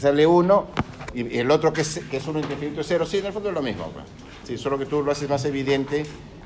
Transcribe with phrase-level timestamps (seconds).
[0.00, 0.66] sale 1
[1.14, 3.06] y el otro que es, que es 1 entre infinito es 0.
[3.06, 3.86] Sí, en el fondo es lo mismo.
[3.92, 4.04] pues.
[4.44, 6.04] Sí, solo que tú lo haces más evidente,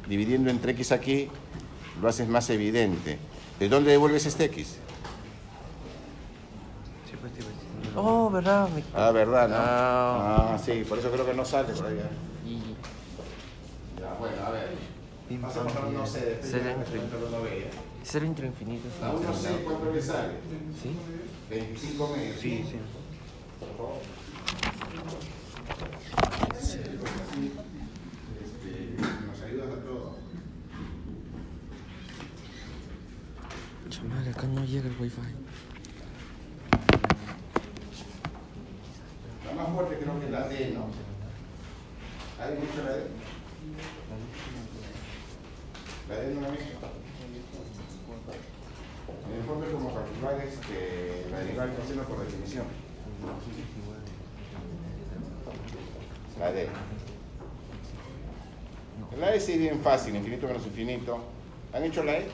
[0.09, 1.29] dividiendo entre x aquí,
[2.03, 3.19] lo haces más evidente.
[3.59, 4.77] ¿De dónde devuelves este x?
[7.09, 7.95] Sí, pues, sí, pues.
[7.97, 8.69] Oh, ¿verdad?
[8.71, 9.49] Me- Ah, ¿verdad?
[9.49, 9.55] ¿no?
[9.57, 10.55] Ah.
[10.55, 11.95] Ah, sí, por eso creo que no sale por ahí.
[11.99, 12.49] ¿eh?
[12.49, 14.95] Y Ya, bueno, a ver.
[15.29, 17.71] Pam, a no sé, Cero entre- esto no veía.
[18.03, 18.89] cero entre infinito.
[19.03, 20.35] A uno sé cuánto le sale.
[20.83, 20.91] ¿Sí?
[21.51, 22.37] 25 medios.
[22.41, 22.77] Sí, sí.
[33.91, 35.21] Chamal, acá no llega el wifi.
[39.47, 40.87] La más fuerte creo que la D, ¿no?
[42.43, 43.07] ¿Hay mucho la D?
[46.09, 46.65] La D no la misma.
[49.33, 52.84] El es como calcular este, la derivada del coseno por definición.
[56.39, 56.69] La D.
[59.19, 61.19] La D sí bien fácil, infinito menos infinito.
[61.73, 62.27] ¿Han hecho la E?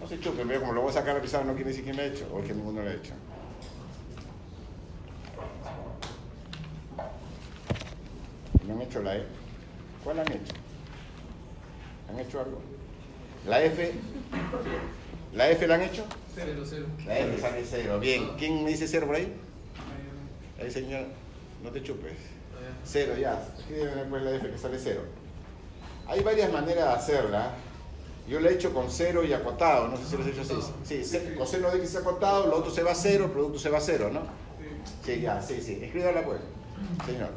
[0.00, 1.96] No se chupen, pero como lo voy a sacar a pizarra no quiere decir quién
[1.96, 3.12] la ha hecho, o es que ninguno la ha hecho.
[8.66, 9.24] ¿No han hecho la E?
[10.04, 10.54] ¿Cuál han hecho?
[12.10, 12.60] ¿Han hecho algo?
[13.46, 13.92] ¿La F?
[15.32, 16.04] ¿La F la han hecho?
[16.34, 16.86] Cero, cero.
[17.06, 17.98] La F sale cero.
[17.98, 18.30] Bien.
[18.38, 19.32] ¿Quién me dice cero por ahí?
[20.60, 21.06] Ahí, señor.
[21.62, 22.12] No te chupes.
[22.84, 23.42] Cero ya.
[23.58, 25.02] Escríbeme después la F que sale cero.
[26.06, 27.52] Hay varias maneras de hacerla.
[28.28, 29.88] Yo la he hecho con cero y acotado.
[29.88, 30.54] No sé si lo he hecho así.
[30.84, 33.70] Sí, ce- coseno de x acotado, lo otro se va a cero, el producto se
[33.70, 34.20] va a cero, ¿no?
[35.04, 35.78] Sí, ya, sí, sí.
[35.82, 36.40] Escríbala pues,
[37.06, 37.30] señor.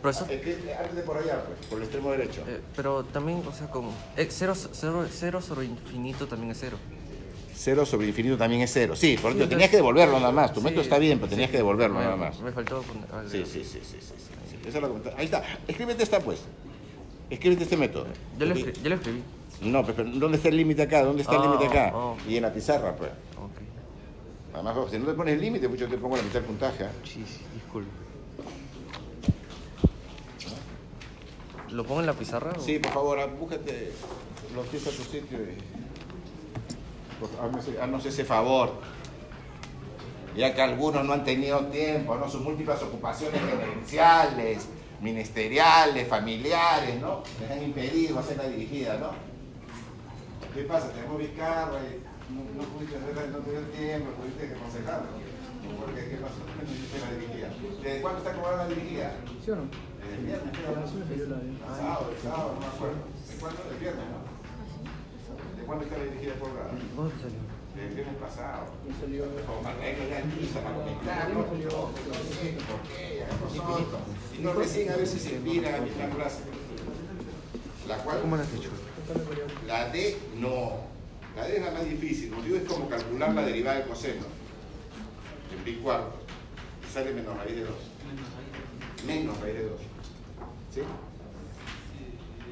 [0.00, 2.42] Profesor, Escri- Antes de por allá, pues, por el extremo derecho.
[2.46, 6.76] eh, pero también, o sea, con eh, cero, cero, cero sobre infinito también es cero.
[7.56, 8.96] Cero sobre infinito también es cero.
[8.96, 10.52] Sí, por Sí, eso tenías que devolverlo nada más.
[10.52, 12.38] Tu sí, método está bien, pero tenías sí, que devolverlo nada más.
[12.40, 13.04] Me faltó poner.
[13.12, 13.30] algo.
[13.30, 14.56] Sí, sí, sí, sí, sí.
[14.68, 15.42] Eso es lo que Ahí está.
[15.68, 16.40] Escríbete esta, pues.
[17.30, 18.06] Escríbete este método.
[18.38, 19.22] Yo lo, Porque- escri- yo lo escribí.
[19.62, 21.04] No, pues, pero ¿dónde está el límite acá?
[21.04, 21.92] ¿Dónde está el Ah, límite acá?
[21.96, 22.16] oh.
[22.28, 23.10] Y en la pizarra, pues.
[23.10, 24.54] Ok.
[24.54, 26.84] Además, si no te pones el límite, pues yo te pongo la mitad del puntaje.
[26.84, 26.90] ¿ah?
[27.04, 27.88] Sí, sí, disculpe.
[31.70, 32.52] ¿Lo pongo en la pizarra?
[32.56, 33.92] o- Sí, por favor, ah, búscate
[34.54, 35.83] los pies a tu sitio y...
[37.20, 37.30] Pues,
[37.80, 38.72] haznos, ese- favor.
[40.36, 42.28] Ya que algunos no han tenido tiempo, ¿no?
[42.28, 44.66] Sus múltiples ocupaciones gerenciales,
[45.00, 47.22] ministeriales, familiares, ¿no?
[47.40, 49.10] Les han impedido hacer la dirigida, ¿no?
[50.52, 50.90] ¿Qué pasa?
[50.90, 52.02] Tenemos Vizcarra y
[52.34, 55.06] no, no pudiste hacer, no tuviste tiempo, tuviste que aconsejarlo.
[55.80, 56.08] ¿Por qué?
[56.10, 56.34] ¿Qué pasó?
[56.44, 57.48] No hiciste la dirigida.
[57.82, 59.14] ¿Desde cuándo está cobrando la dirigida?
[59.44, 59.62] ¿Sí o no?
[60.02, 60.74] Desde el viernes, creo.
[61.78, 62.96] Sábado, el sábado, no me acuerdo.
[63.30, 63.62] ¿De cuándo?
[63.70, 64.33] Del viernes, ¿no?
[65.64, 67.40] ¿De cuándo está la dirigida por salió?
[67.74, 68.66] Del viernes pasado.
[68.84, 71.40] Con arreglo ya empiezan a conectar, A mí ¿no?
[71.40, 71.70] me salió.
[71.88, 73.24] ¿Por qué?
[74.36, 76.40] Y no recién a veces se inspira a mi la clase.
[77.88, 78.68] La cual, ¿Cómo lo has hecho?
[79.66, 80.80] La D no.
[81.34, 82.28] La D es la más difícil.
[82.28, 84.24] Como digo, es como calcular la derivada del coseno.
[85.50, 86.12] En pi cuarto.
[86.86, 87.70] Y sale menos raíz de 2.
[89.06, 89.80] Menos raíz de 2.
[90.74, 90.80] ¿Sí?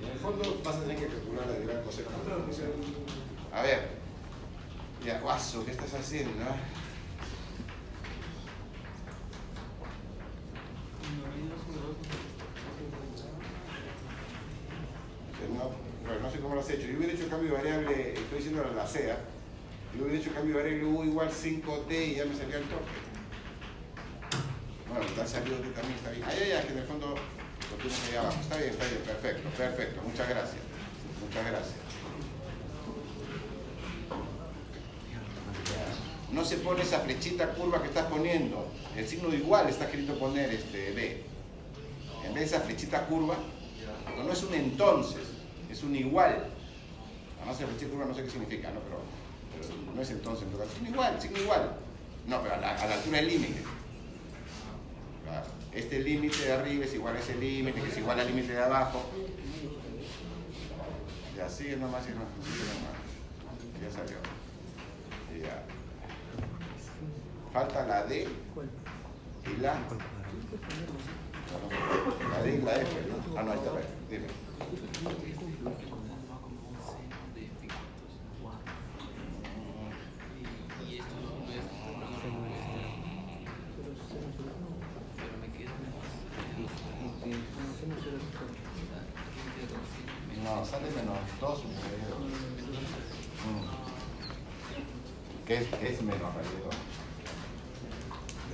[0.02, 2.08] En el fondo vas a tener que calcular la del coseno.
[3.52, 4.02] A ver.
[5.04, 6.30] Ya, guaso, ¿qué estás haciendo?
[6.44, 6.56] ah?
[15.52, 15.72] No,
[16.06, 16.86] bueno, no sé cómo lo has hecho.
[16.86, 19.18] Yo hubiera hecho cambio de variable, estoy diciendo la CEA,
[19.96, 22.84] yo hubiera hecho cambio de variable U igual 5T y ya me salía el toque.
[24.88, 26.24] Bueno, te ha salido tú también, está bien.
[26.24, 27.16] Ahí, ahí, es que en el fondo
[27.84, 30.02] Está bien, está bien, perfecto, perfecto.
[30.02, 30.60] Muchas gracias.
[31.20, 31.74] Muchas gracias.
[36.30, 38.68] No se pone esa flechita curva que estás poniendo.
[38.96, 41.24] El signo igual está queriendo poner este B.
[42.24, 43.36] En vez de esa flechita curva,
[44.16, 45.22] no, es un entonces,
[45.70, 46.46] es un igual.
[47.38, 48.80] Además, la flechita curva no sé qué significa, ¿no?
[48.80, 49.00] Pero,
[49.60, 50.70] pero no es entonces, caso.
[50.72, 51.76] es un igual, signo igual.
[52.28, 53.62] No, pero a la, a la altura del límite.
[55.24, 55.61] Claro.
[55.74, 58.62] Este límite de arriba es igual a ese límite, que es igual al límite de
[58.62, 59.04] abajo.
[61.36, 62.92] Ya sigue nomás, sigue nomás, sigue nomás.
[63.82, 64.18] Ya salió.
[65.40, 65.64] Ya.
[67.52, 68.28] Falta la D
[69.46, 69.74] y la.
[72.30, 73.38] La D y la F, ¿no?
[73.38, 73.70] Ah, no, ahí está,
[74.10, 75.31] dime.
[95.52, 96.32] ¿Qué es, es menos 2?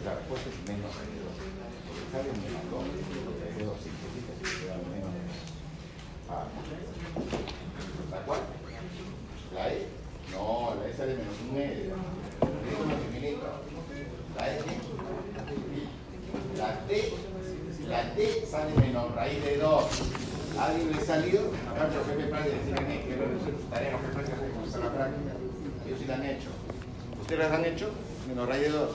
[0.04, 0.98] la respuesta es menos 2.
[1.86, 2.82] Porque sale menos 2,
[3.38, 5.22] raíz de 2 simplifica, se queda menos de
[6.28, 6.42] Ah.
[8.10, 8.40] ¿La cual?
[9.54, 9.86] ¿La E?
[10.32, 11.94] No, la E sale menos un medio.
[11.94, 13.46] Es menos infinito.
[14.34, 14.58] ¿La E?
[16.58, 17.14] La T,
[17.86, 19.84] la T sale menos raíz de 2.
[20.58, 21.52] ¿A alguien le ha salido?
[21.70, 23.24] Acá el profe Prade decía que quiero
[23.70, 25.32] tarea los jefes que comenzar la práctica.
[25.86, 26.50] Ellos sí la han hecho.
[27.28, 27.90] ¿Ustedes las han hecho?
[28.26, 28.90] Menos raíz de 2.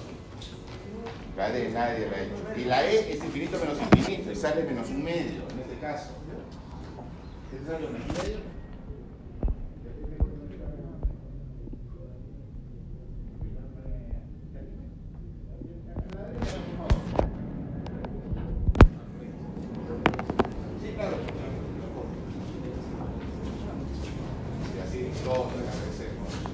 [1.37, 2.59] La nadie la ha hecho.
[2.59, 6.09] Y la E es infinito menos infinito y sale menos un medio en este caso.
[7.51, 8.39] ¿Qué te sale menos un medio
[20.95, 21.17] claro.
[24.75, 26.53] Y así todo agradecemos.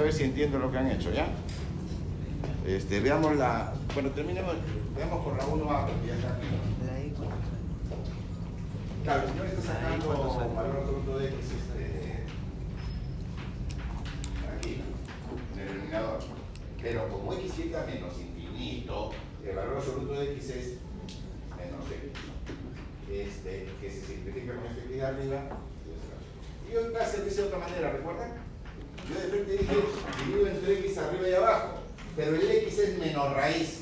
[0.00, 1.26] A ver, si entiendo lo que han hecho, ¿ya?
[2.66, 3.74] Este, veamos la...
[3.92, 4.54] Bueno, terminemos,
[4.96, 6.38] veamos por la 1A, porque ya está.
[9.04, 10.08] Claro, el señor está sacando
[10.54, 12.24] valor absoluto de X este,
[14.56, 14.80] aquí,
[15.52, 16.20] en el denominador.
[16.80, 19.10] Pero como X a menos infinito,
[19.46, 20.66] el valor absoluto de X es
[21.58, 22.10] menos X.
[23.12, 25.42] Este, que se simplifica con que de arriba.
[26.70, 28.49] Y clase lo hice de otra manera, ¿recuerdan?
[29.10, 29.76] Yo de repente dije,
[30.24, 31.78] divido entre X arriba y abajo,
[32.14, 33.80] pero el X es menos raíz.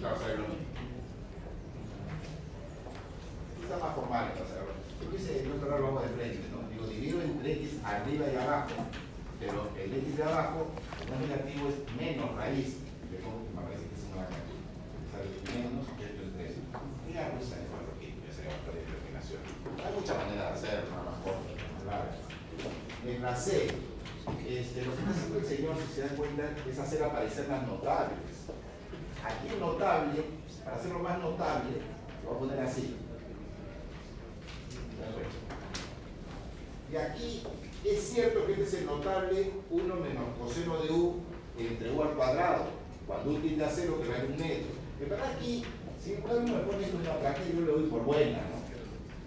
[0.00, 0.64] Vamos a ver lo mismo.
[3.62, 4.56] Está más formal entonces.
[4.60, 4.74] ahora.
[5.02, 6.68] Yo quise en otro lado lo hago de frente, ¿no?
[6.70, 8.70] Digo, divido entre x arriba y abajo,
[9.40, 10.70] pero el x de abajo
[11.10, 12.84] no negativo es menos raíz.
[13.10, 14.62] Que me parece que es una cantidad.
[15.10, 15.26] Sale
[15.58, 16.60] menos eso.
[17.08, 19.40] Y ya pues sale cuatro aquí, ya se va a determinación.
[19.80, 22.20] Hay muchas maneras de hacerlo, más corta, más larga.
[23.04, 23.68] En la C,
[24.46, 27.66] este, lo que está haciendo el señor, si se dan cuenta, es hacer aparecer las
[27.66, 28.18] notables.
[29.24, 30.22] Aquí el notable,
[30.64, 31.70] para hacerlo más notable,
[32.22, 32.96] lo voy a poner así.
[36.92, 37.42] Y aquí
[37.84, 41.16] es cierto que este es el notable 1 menos coseno de u
[41.58, 42.66] entre u al cuadrado,
[43.06, 44.72] cuando u tiende a 0 que vale un metro.
[45.00, 45.64] En verdad aquí,
[46.02, 48.38] si uno me pone esto en la práctica, yo le doy por buena.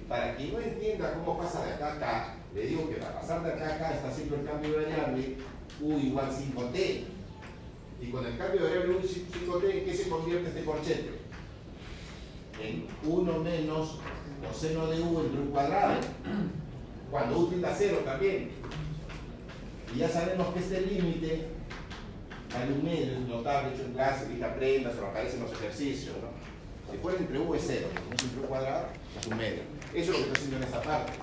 [0.08, 3.54] Para quien no entienda cómo pasa de acá acá, le digo que para pasar de
[3.54, 5.38] acá a acá está haciendo el cambio de variable
[5.80, 7.04] u igual 5t.
[8.02, 11.12] Y con el cambio de variable u 5t, ¿en qué se convierte este corchete?
[12.64, 14.00] En 1 menos
[14.46, 16.02] coseno de u entre u cuadrado
[17.12, 18.50] cuando u tiende a cero también.
[19.96, 21.50] Y ya sabemos que este límite
[22.56, 26.16] hay un medio, es notable, hecho en clase, que aprendas, o aparece en los ejercicios.
[26.16, 26.92] ¿no?
[26.92, 28.88] Si fuera entre u es cero, como es entre u cuadrado,
[29.20, 29.77] es un medio.
[29.94, 31.14] Eso es lo que está haciendo en esta parte.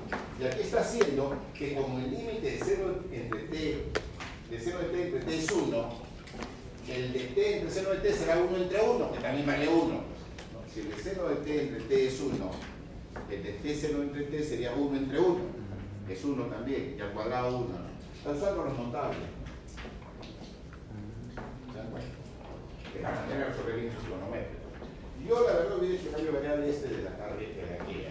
[0.40, 3.56] Y aquí está haciendo que como el límite de 0 entre t,
[4.50, 5.88] de 0 de t entre t es 1,
[6.88, 10.00] el de t entre 0 de t será 1 entre 1, que también vale 1.
[10.72, 12.50] Si el de 0 de t entre t es 1,
[13.31, 15.40] el de t 0 entre t sería 1 entre 1.
[16.08, 17.69] Es 1 también, y al cuadrado 1.
[18.19, 19.19] Están usando los notables.
[21.70, 22.08] ¿Se dan cuenta?
[22.93, 23.90] De la manera de resolver el.
[25.26, 28.05] Yo la verdad hubiera hecho cambio variable este de la tarde de aquí.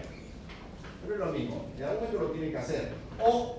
[1.04, 2.92] Pero es lo mismo, en algún momento lo tiene que hacer.
[3.20, 3.58] O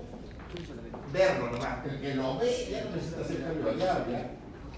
[1.12, 1.86] verlo nomás.
[1.86, 3.66] El que lo ve ya no necesita hacer cambio.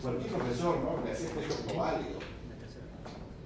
[0.02, 1.04] Cualquier profesor, ¿no?
[1.04, 2.18] Le hace esto como válido.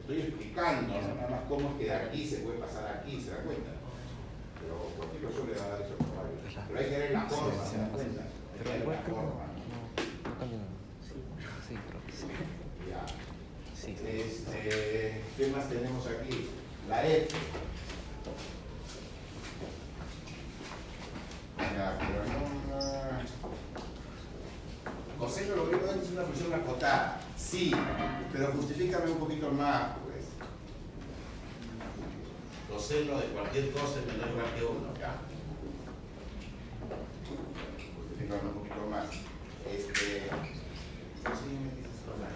[0.01, 3.37] Estoy explicando nada más cómo es que de aquí se puede pasar aquí, ¿se da
[3.39, 3.71] cuenta?
[4.61, 6.41] Pero cualquier profesor le va a dar eso como válido.
[6.69, 8.23] Pero hay que ver la forma, ¿se da cuenta?
[8.23, 9.47] Hay que ver la forma.
[11.67, 11.75] Sí.
[12.91, 13.07] Ya.
[13.83, 16.51] Este, ¿Qué más tenemos aquí?
[16.89, 17.37] La F.
[21.75, 22.43] Ya, pero no.
[26.03, 27.21] es una función acotada.
[27.37, 27.71] Sí,
[28.33, 30.25] pero justifícame un poquito más, pues.
[32.69, 35.17] Coseno de cualquier cosa es menor igual que 1, ya.
[37.97, 39.07] Justifícame un poquito más.
[39.71, 40.31] Este.
[42.09, 42.29] hola.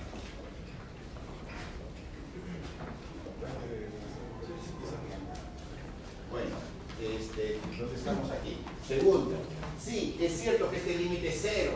[6.31, 6.57] Bueno,
[7.01, 8.59] este, entonces estamos aquí.
[8.87, 9.35] Segundo,
[9.83, 11.73] sí, es cierto que este límite es cero.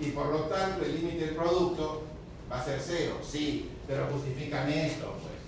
[0.00, 2.04] Y por lo tanto el límite del producto
[2.50, 5.38] va a ser cero, sí, pero justifícame esto, pues.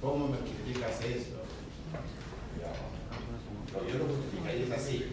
[0.00, 1.38] ¿Cómo me justificas esto?
[3.72, 5.06] No, yo lo justificaría es así.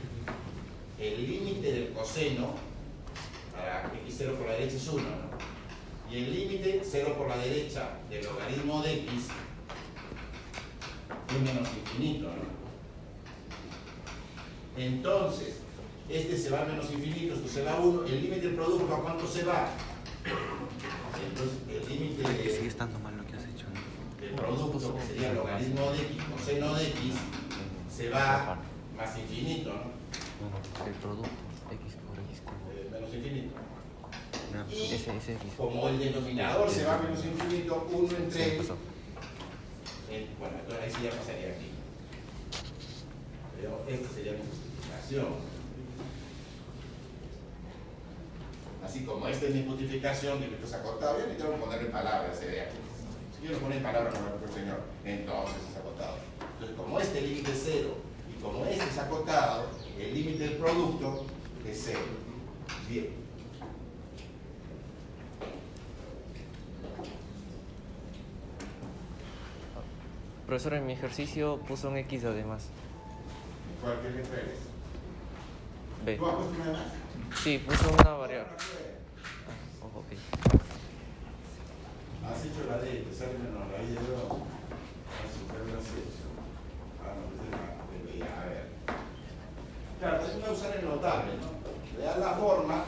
[1.00, 2.56] El límite del coseno
[3.54, 6.12] para x0 por la derecha es 1, ¿no?
[6.12, 9.28] Y el límite 0 por la derecha del logaritmo de x
[11.44, 12.56] menos infinito, ¿no?
[14.78, 15.56] Entonces,
[16.10, 18.94] este se va a menos infinito, esto se va a 1, el límite del producto
[18.94, 19.70] a cuánto se va.
[21.30, 23.66] Entonces, el límite Que sigue de- estando mal lo que has hecho.
[23.74, 23.96] ¿no?
[24.26, 27.14] del producto, que sería el logaritmo de x coseno de x,
[27.96, 28.58] se va
[28.98, 30.50] más infinito, ¿no?
[30.50, 31.30] No, el producto
[31.72, 32.42] x por x.
[32.74, 33.56] Eh, menos infinito.
[34.54, 35.52] No, Y ese, ese x.
[35.58, 38.76] como el denominador se va a menos infinito, 1 Sí, entre pasó.
[40.40, 41.70] Bueno, entonces ahí sí ya pasaría aquí.
[43.56, 45.56] Pero esta sería mi justificación.
[48.84, 51.90] Así como esta es mi justificación que esto es acotado, yo ni tengo que ponerle
[51.90, 52.78] palabras, se ve aquí.
[53.34, 56.18] Si quiero poner palabras como lo que el señor, entonces es acotado.
[56.54, 57.98] Entonces, como este límite es cero
[58.30, 59.70] y como este es acotado,
[60.00, 61.26] el límite del producto
[61.68, 62.00] es cero.
[62.88, 63.25] Bien.
[70.46, 72.68] Profesor, en mi ejercicio puso un x además.
[73.82, 74.60] ¿Cuál que letra eres?
[76.06, 76.18] B.
[76.18, 76.82] ¿Tú has puesto una más?
[77.44, 78.52] Sí, puso una variable.
[78.54, 80.12] Ah, ojo, ok.
[82.30, 84.02] Has hecho la D, te sale menos la I de 2.
[84.06, 85.90] Has superado la C.
[87.02, 87.58] Ah, no, pues es la
[87.90, 88.66] de B, a ver.
[90.00, 91.98] Claro, es una usar el notable, ¿no?
[91.98, 92.86] Le das la forma,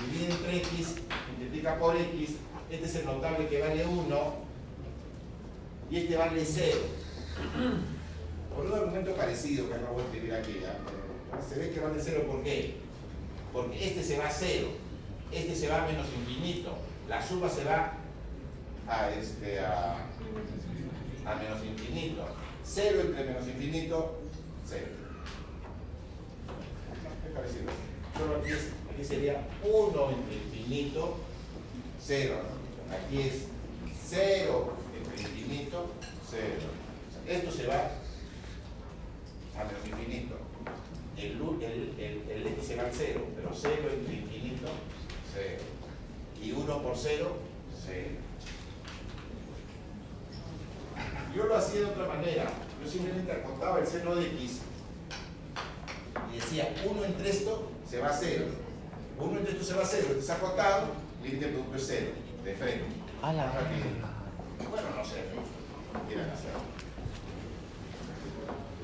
[0.00, 0.96] divide entre X,
[1.30, 2.36] multiplica por X,
[2.68, 4.43] este es el notable que vale 1
[5.94, 6.76] y este vale 0.
[8.54, 10.60] Por un argumento parecido que acabo de escribir aquí.
[11.30, 12.76] Pero se ve que vale 0 ¿por qué?
[13.52, 14.66] Porque este se va a 0,
[15.30, 16.76] este se va a menos infinito,
[17.08, 17.92] la suma se va
[18.88, 19.98] a, este, a,
[21.26, 22.24] a menos infinito.
[22.66, 24.18] 0 entre menos infinito,
[24.68, 24.82] 0.
[27.28, 27.64] Es parecido.
[28.18, 31.16] Solo aquí, es- aquí sería 1 entre infinito,
[32.04, 32.34] 0.
[32.90, 33.34] Aquí es
[34.08, 34.83] 0 entre
[35.44, 35.86] infinito,
[36.30, 36.42] 0.
[37.26, 37.90] Esto se va
[39.56, 40.36] a menos infinito.
[41.16, 41.32] El,
[41.62, 44.68] el, el, el x se va al 0, pero 0 entre infinito,
[45.34, 45.62] 0.
[46.42, 47.36] Y 1 por 0,
[47.86, 48.08] 0.
[51.34, 52.46] Yo lo hacía de otra manera.
[52.82, 54.60] Yo simplemente acotaba el seno de x
[56.32, 58.44] y decía 1 entre esto se va a 0.
[59.18, 60.06] 1 entre esto se va a 0.
[60.08, 60.88] Este es acotado,
[61.22, 62.06] límite del producto es 0.
[62.44, 62.84] De frente.
[63.22, 63.52] A la.
[64.58, 65.24] Bueno, no sé.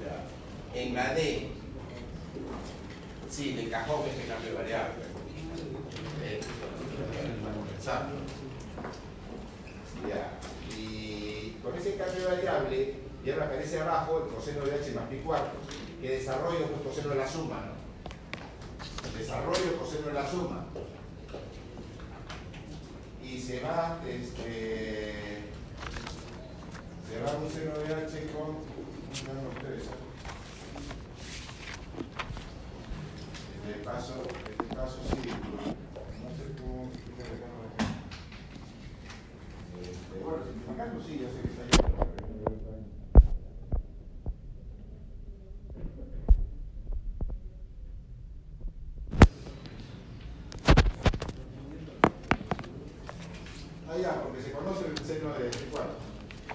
[0.04, 0.80] Ya.
[0.80, 1.50] En la D,
[3.28, 5.04] sí, de cajón este cambio de variable.
[6.22, 6.40] Eh.
[10.08, 10.38] Ya.
[10.76, 15.08] Y con ese cambio de variable, ya me aparece abajo el coseno de h más
[15.08, 15.58] pi cuarto,
[16.00, 19.18] que desarrollo pues coseno de la suma, ¿no?
[19.18, 20.66] Desarrollo coseno de la suma.
[23.22, 25.42] Y se va, este,
[27.08, 28.58] se va un seno de h con,
[29.26, 29.84] no, no, ustedes,
[33.66, 34.14] este paso,
[34.50, 36.90] este paso sí, no sé cómo,
[39.82, 41.70] este, bueno, simplificando sí, ya sé que está ahí.
[41.70, 42.10] pero-
[53.88, 55.98] Ah, ya, porque se conoce el seno de este cuarto.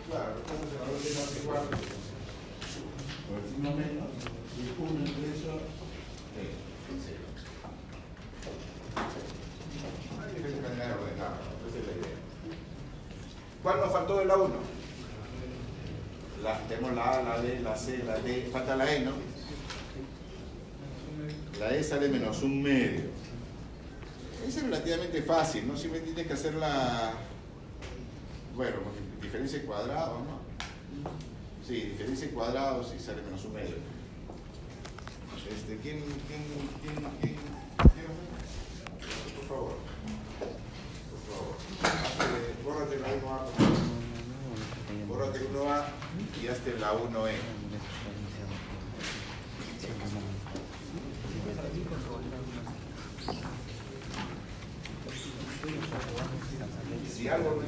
[0.09, 1.77] Claro, entonces se conoce el seno de este cuarto.
[3.27, 4.09] Por el signo menos,
[4.55, 5.51] y uno entre eso,
[6.39, 6.53] eh,
[7.03, 7.25] cero.
[10.21, 12.15] Hay que manera de ordenarlo, esa es la idea.
[14.15, 14.53] ¿Cuál nos faltó de la 1?
[16.43, 19.11] La, tenemos la A, la B, la C, la D, falta la E, ¿no?
[21.59, 23.09] La E sale menos un medio.
[24.47, 25.75] Es relativamente fácil, ¿no?
[25.75, 27.13] Simplemente tienes que hacer la,
[28.55, 28.77] bueno,
[29.21, 30.39] diferencia de cuadrados, ¿no?
[31.67, 33.75] Sí, diferencia de cuadrados y sale menos un medio.
[35.49, 36.43] Este, ¿quién, quién,
[36.81, 37.35] quién, quién, quién?
[39.35, 39.75] Por favor.
[41.11, 41.55] Por favor.
[41.83, 43.85] Hazte- Bórrate la 1A.
[45.07, 45.83] Bórrate 1A
[46.43, 47.35] y hazte la 1E.
[57.11, 57.67] Si algo no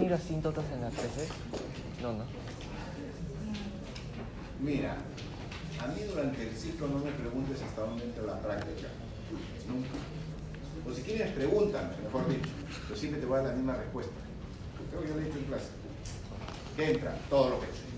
[0.00, 1.28] miro asíntotas en las peces?
[2.02, 2.24] No, no.
[4.60, 4.96] Mira,
[5.82, 8.88] a mí durante el ciclo no me preguntes hasta dónde entra la práctica.
[9.68, 9.88] Nunca.
[10.86, 12.48] O si quieres, pregúntame, mejor dicho.
[12.88, 14.12] Yo siempre te voy a dar la misma respuesta.
[14.90, 15.68] Creo que yo lo he dicho en clase.
[16.76, 17.14] ¿Qué entra?
[17.28, 17.90] Todo lo que sé.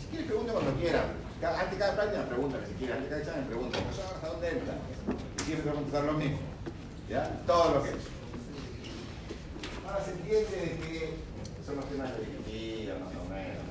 [0.00, 1.04] Si quieres, pregunta cuando quieras.
[1.42, 2.66] Antes de cada práctica, pregúntame.
[2.66, 3.84] Si quieres, antes de cada examen, pregúntame.
[3.88, 4.74] ¿Hasta dónde entra?
[5.38, 6.38] Y siempre te voy a contestar lo mismo.
[7.08, 7.42] ¿Ya?
[7.46, 8.23] Todo lo que sé
[10.02, 11.18] se entiende que
[11.64, 13.62] son los temas de discutida, más o menos.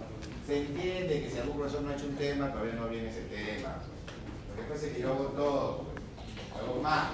[0.46, 3.24] Se entiende que si algún profesor no ha hecho un tema, todavía no viene ese
[3.24, 3.84] tema.
[4.56, 5.86] Lo que pasa es que todo,
[6.56, 7.10] hago más.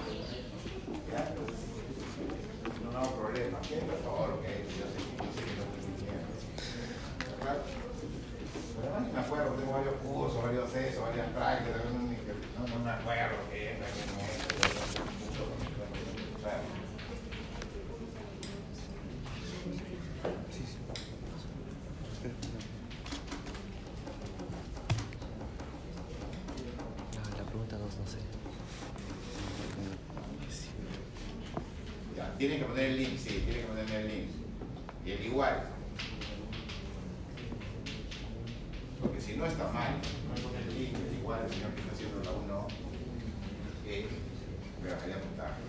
[2.84, 5.00] No, hago problemas, que todo lo que yo sé,
[5.46, 5.50] que
[8.80, 13.74] no me acuerdo, tengo varios cursos, varios sesos, varias prácticas, no, no, me acuerdo qué
[13.74, 13.92] es, no es,
[32.40, 34.30] Tienen que poner el link, sí, tienen que poner el link.
[35.06, 35.62] Y el igual.
[39.02, 41.82] Porque si no está mal, no hay poner el link, el igual, el señor que
[41.82, 42.68] está haciendo la 1,
[43.88, 44.08] eh,
[44.82, 45.62] me bajaría puntaje.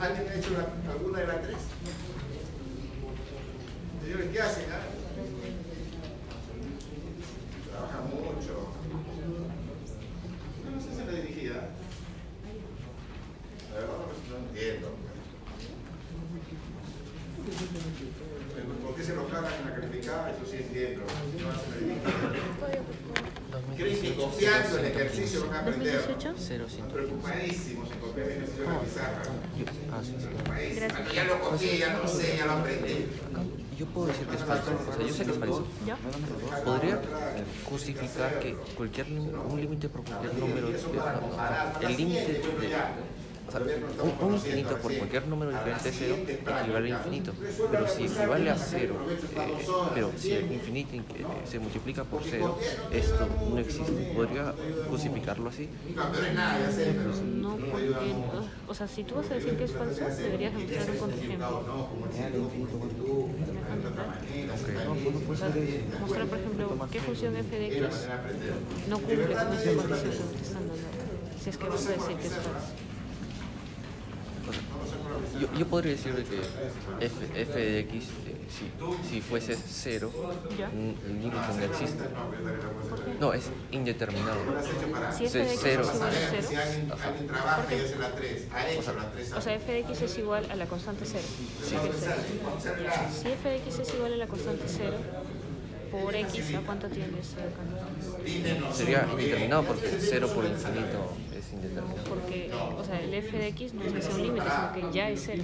[0.00, 1.58] ¿Alguien ha hecho la, alguna de las tres?
[4.02, 4.64] Señores, ¿qué hacen?
[4.72, 4.80] Ah?
[7.70, 8.72] Trabajan mucho.
[10.72, 11.54] No sé si la dirigida.
[11.64, 12.54] Ah.
[13.74, 14.88] La verdad pues, no entiendo.
[18.86, 20.30] ¿Por qué se lo clavan en la calificada?
[20.30, 21.02] Eso sí entiendo.
[21.02, 25.96] No hacen la ¿Creen que confiando en el ejercicio van a aprender?
[25.96, 29.22] Están preocupadísimos en copiar el ejercicio de la pizarra.
[35.00, 35.64] Sea, yo sé que es falso.
[36.64, 36.98] Podría
[37.64, 41.02] justificar que cualquier un límite por cualquier número, de-
[41.80, 42.72] el límite de,
[43.48, 43.60] o sea,
[44.02, 47.32] un, un infinito por cualquier número diferente de cero equivale a infinito.
[47.70, 49.00] Pero si equivale a cero,
[49.34, 52.56] eh, pero si el infinito eh, se multiplica por cero,
[52.90, 54.02] esto no existe.
[54.12, 54.54] ¿Podría
[54.88, 55.68] justificarlo así?
[57.24, 58.14] No, porque,
[58.66, 61.60] o sea, si tú vas a decir que es falso, deberías demostrar un contraejemplo.
[64.00, 65.48] O sea,
[66.00, 68.08] mostrar, por ejemplo, qué función f de x
[68.88, 70.74] no cumple con esa condición que te están dando.
[71.42, 72.89] Si es que vas a decir que es falso.
[74.50, 76.40] O sea, yo, yo podría decir de que
[77.00, 80.10] f, f de x, eh, si, si fuese cero,
[80.68, 82.04] el límite no existe.
[83.20, 84.40] No, es indeterminado.
[85.16, 85.82] Si f de x Cero.
[85.82, 89.10] es igual a Si cero, alguien, alguien trabaja y hace la 3, ha hecho la
[89.12, 91.24] 3 o sea, f de x es igual a la constante cero.
[91.62, 94.96] Si f de x es igual a la constante cero,
[95.90, 96.96] por x, ¿a cuánto acá?
[98.72, 102.04] Sería indeterminado porque cero por infinito es indeterminado.
[102.08, 104.96] Porque, o sea, el f de x no es que sea un límite, sino que
[104.96, 105.42] ya es cero.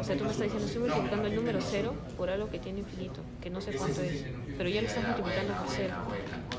[0.00, 2.80] O sea, tú me estás diciendo, estoy multiplicando el número cero por algo que tiene
[2.80, 4.24] infinito, que no sé cuánto es,
[4.56, 5.94] pero ya lo estás multiplicando por cero.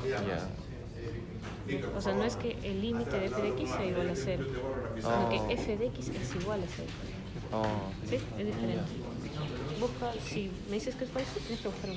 [0.08, 0.48] Ya.
[1.96, 4.44] O sea, no es que el límite de f de x sea igual a cero,
[4.96, 6.88] sino que f de x es igual a cero.
[7.52, 7.64] Oh,
[8.08, 8.16] ¿Sí?
[8.38, 8.92] Es diferente.
[9.80, 11.96] Busca, si me dices que es falso, tienes que buscar un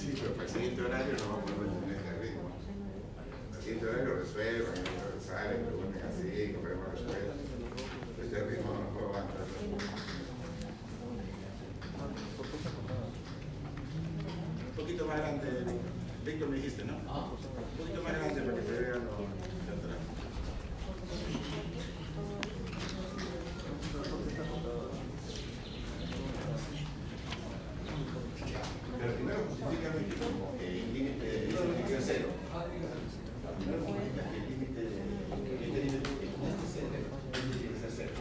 [0.00, 2.50] Sí, pero para el siguiente horario no vamos a poder tener este ritmo.
[3.54, 4.74] El siguiente horario resuelvan,
[5.20, 7.38] salen, pregunten así, compremos resuelvan.
[8.22, 9.44] Este ritmo no puedo aguantar.
[14.66, 15.48] Un poquito más grande,
[16.24, 16.94] Víctor me dijiste, ¿no?
[16.96, 17.02] Un
[17.76, 20.00] poquito más grande para que se vean los de atrás.
[29.00, 32.28] Pero primero justifícame que como el límite de límite es cero.
[33.56, 37.00] Primero justifica que el límite de este límite este es cero.
[37.32, 38.12] Este tiene que ser cero.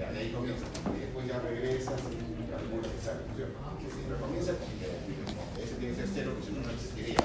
[0.00, 0.64] Ya, de ahí comienza.
[0.96, 3.52] Y después ya regresas y calculas esa función.
[3.76, 4.88] Que siempre comienza con que
[5.60, 7.20] ese tiene que ser cero, porque si no, no existiría.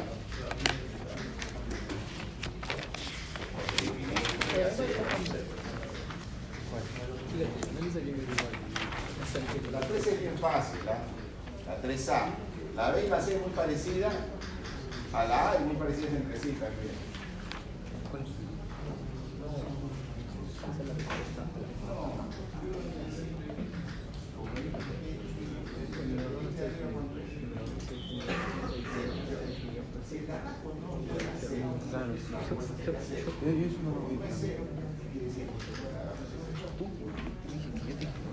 [3.55, 4.19] Porque el infinito
[4.51, 4.99] sería cero.
[9.71, 10.99] La 3 es bien fácil, ¿ah?
[12.07, 12.29] La 3A.
[12.75, 14.09] La B y la C es muy parecida
[15.13, 16.93] a la A y muy parecidas entre sí también.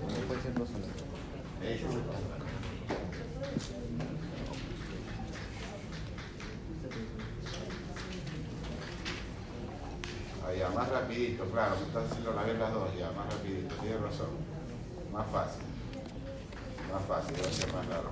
[0.09, 1.79] No puede ser dos a la vez.
[1.79, 1.87] Eso.
[10.45, 14.01] Ah, ya, más rapidito, claro, estás haciendo la vez las dos, ya, más rapidito, tienes
[14.01, 14.29] razón.
[15.11, 15.61] Más fácil.
[16.91, 18.09] Más fácil, va a ser más largo.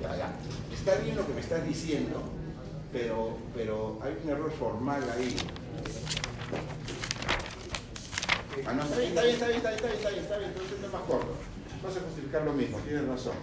[0.00, 0.32] Ya, ya.
[0.72, 2.22] Está bien lo que me estás diciendo,
[2.92, 5.36] pero, pero hay un error formal ahí.
[8.66, 10.38] Ah, no, está bien, está bien, está bien, está bien, está bien, está bien, está
[10.38, 11.34] bien, entonces no es más corto.
[12.32, 13.34] Justificar lo mismo, tienes razón.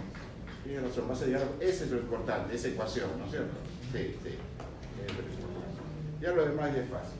[0.64, 3.54] Tienes razón, vas a llegar, ese es lo importante, esa ecuación, ¿no es cierto?
[3.92, 4.34] Sí, sí.
[6.20, 7.19] Ya lo demás es fácil.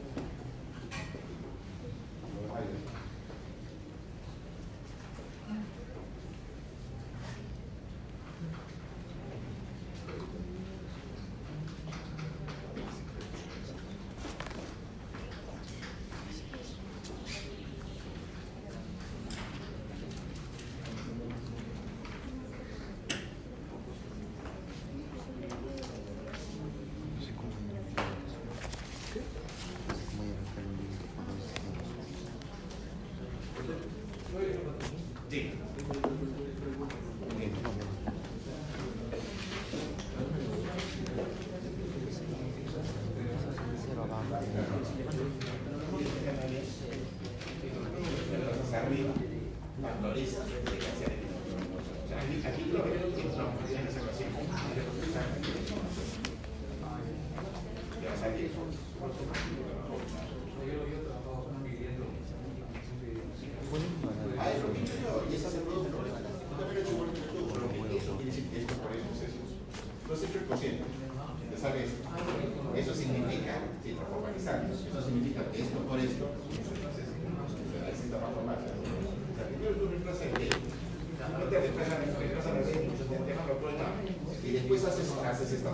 [84.45, 85.71] y después haces, esta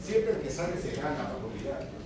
[0.00, 1.97] Siempre que sale se gana la comunidad.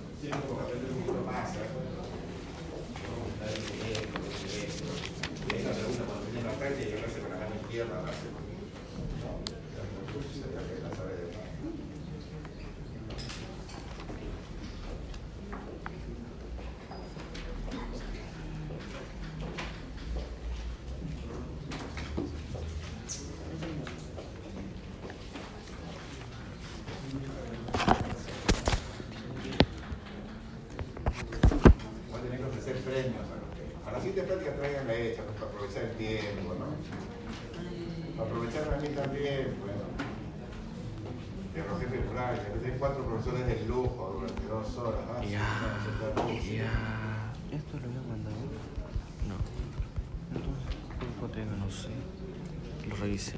[53.13, 53.37] polícia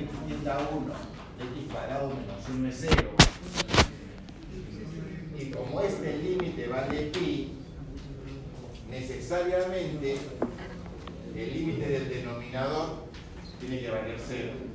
[0.00, 0.94] x tiende a 1,
[1.56, 3.10] x cuadrado menos 1 es 0.
[5.38, 7.52] Y como este límite va de pi,
[8.90, 10.16] necesariamente
[11.34, 13.06] el límite del denominador
[13.60, 14.69] tiene que valer 0.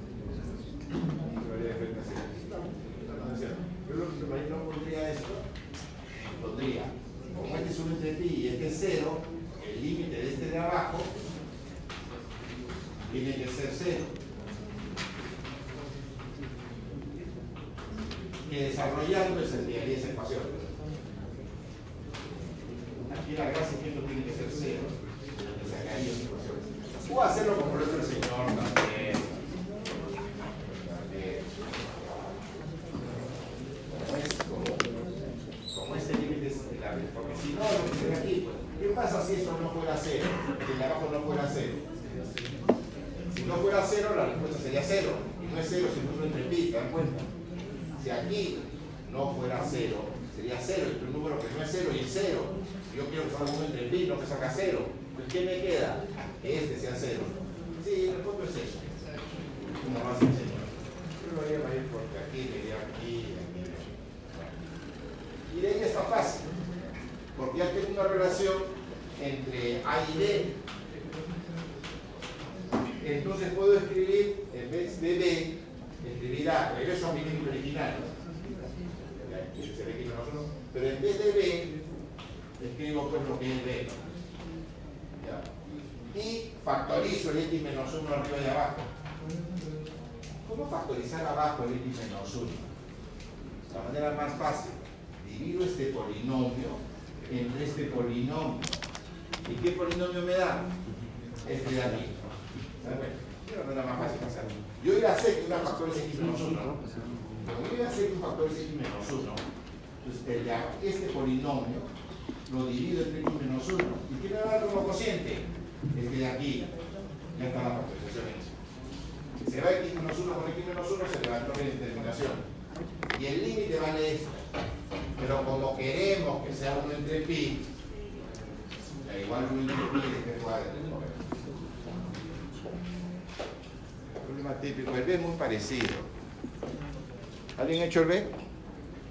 [137.95, 138.27] Hecho el B?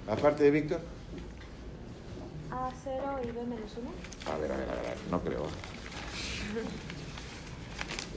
[0.07, 0.79] Aparte de Víctor.
[2.51, 4.31] A0 y B menos 1.
[4.31, 5.47] A ver, a ver, a ver, no creo.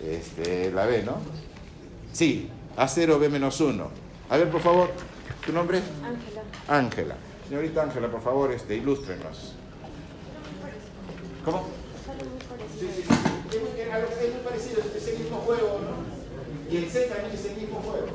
[0.05, 1.17] Este, la B, ¿no?
[2.13, 3.91] Sí, A0, B menos 1.
[4.29, 4.91] A ver, por favor,
[5.47, 5.79] ¿tu nombre?
[6.05, 6.43] Ángela.
[6.69, 7.17] Ángela.
[7.49, 9.55] Señorita Ángela, por favor, este, ilústrenos.
[11.47, 11.65] ¿Cómo?
[12.79, 13.15] Sí, sí, sí.
[13.57, 16.71] Es muy, es muy parecido, es el mismo juego, ¿no?
[16.71, 18.09] Y el C también es el mismo juego.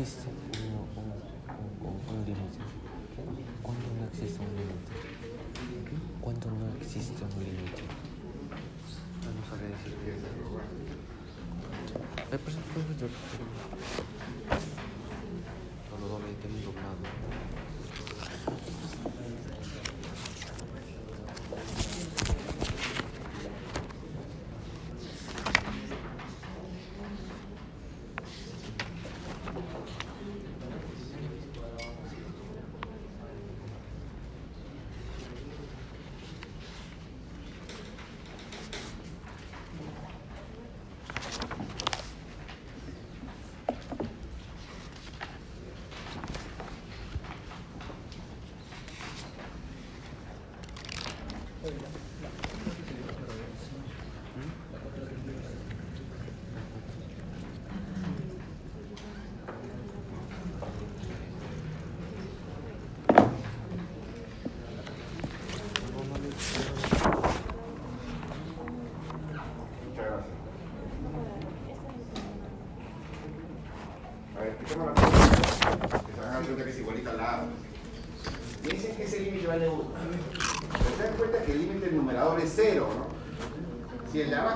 [0.00, 0.36] Existe un,
[0.94, 1.10] un,
[1.82, 2.58] un, un límite?
[3.64, 4.94] ¿Cuándo no existe un límite?
[6.20, 7.82] ¿Cuándo no existe un límite?
[9.26, 10.66] No sabría decir qué es el lugar.
[12.30, 13.10] Eh, pues, pues, pues,
[15.90, 17.02] Solo doble tengo doblado.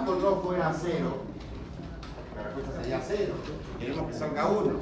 [0.03, 1.23] Abajo no fuera cero,
[2.37, 3.35] la respuesta sería cero.
[3.79, 4.73] Queremos que salga uno.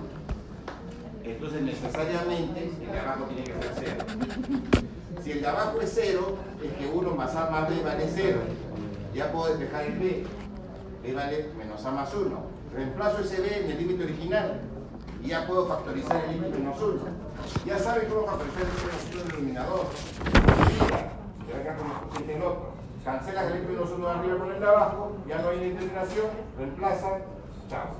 [1.22, 4.04] Entonces necesariamente el de abajo tiene que ser cero.
[5.22, 8.38] Si el de abajo es cero, es que 1 más A más B vale cero.
[9.14, 10.24] Ya puedo despejar el B.
[11.02, 12.40] B vale menos A más 1.
[12.74, 14.62] Reemplazo ese B en el límite original
[15.22, 16.98] y ya puedo factorizar el límite menos 1.
[17.66, 19.86] Ya saben cómo factorizar el límite denominador.
[21.46, 22.79] Y acá como el otro.
[23.04, 26.26] Cancelas el límite menos 1 de arriba con el de abajo, ya no hay integración,
[26.58, 27.22] reemplazan,
[27.68, 27.96] chao.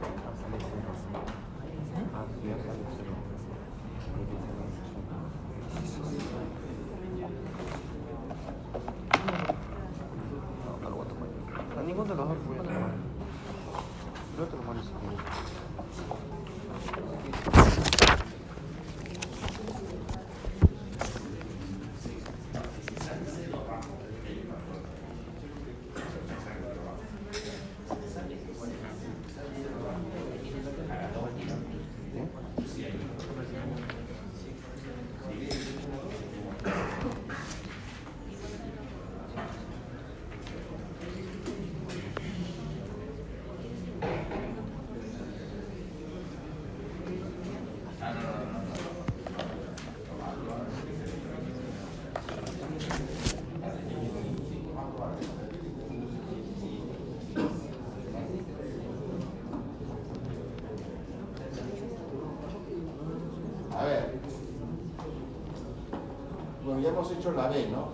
[12.11, 12.91] Los voy a tomar.
[14.37, 14.87] Yo te lo pones
[63.81, 64.13] A ver.
[66.63, 67.93] Bueno, ya hecho la B, ¿no?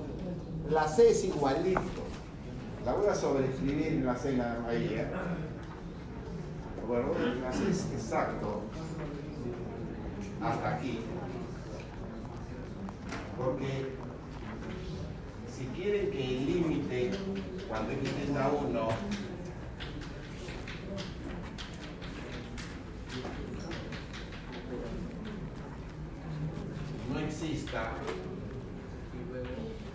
[0.70, 1.80] La C es igualito.
[2.84, 5.06] La voy a sobreescribir en la C ahí, ¿eh?
[6.86, 7.08] Bueno,
[7.42, 8.62] la C es exacto.
[10.40, 11.00] Hasta aquí.
[13.36, 13.92] Porque
[15.56, 17.10] si quieren que el límite,
[17.68, 18.88] cuando x tiende a 1,
[27.12, 27.92] no exista,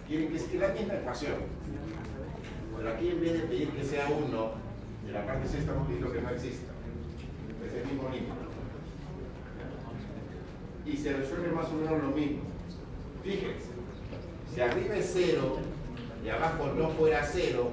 [0.08, 1.34] quieren que es la misma ecuación.
[2.78, 4.51] Pero aquí en vez de pedir que sea 1,
[5.07, 6.72] en la parte C estamos pidiendo que no exista.
[7.66, 8.32] Es el mismo límite.
[10.86, 12.41] Y se resuelve más o menos lo mismo.
[13.24, 13.70] Fíjense,
[14.53, 15.57] si arriba es 0
[16.26, 17.70] y abajo no fuera 0,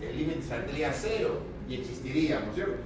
[0.00, 1.38] el límite saldría 0
[1.68, 2.82] y existiría, ¿no es cierto?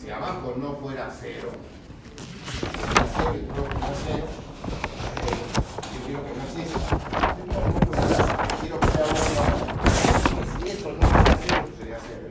[0.00, 1.48] Si abajo no fuera 0,
[2.60, 4.26] cero y no fuera 0,
[6.10, 7.33] yo que no exista.
[8.60, 9.14] Quiero que sea 1.
[10.60, 12.24] Si eso no fuera 0, sería 0.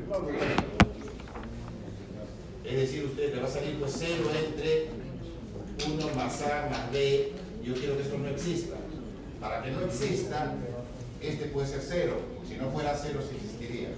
[2.65, 4.89] Es decir, usted le va a salir pues 0 entre
[5.87, 7.31] 1 más A más B.
[7.63, 8.75] Yo quiero que esto no exista.
[9.39, 10.55] Para que no exista,
[11.21, 12.19] este puede ser 0.
[12.47, 13.89] Si no fuera 0, sí existiría.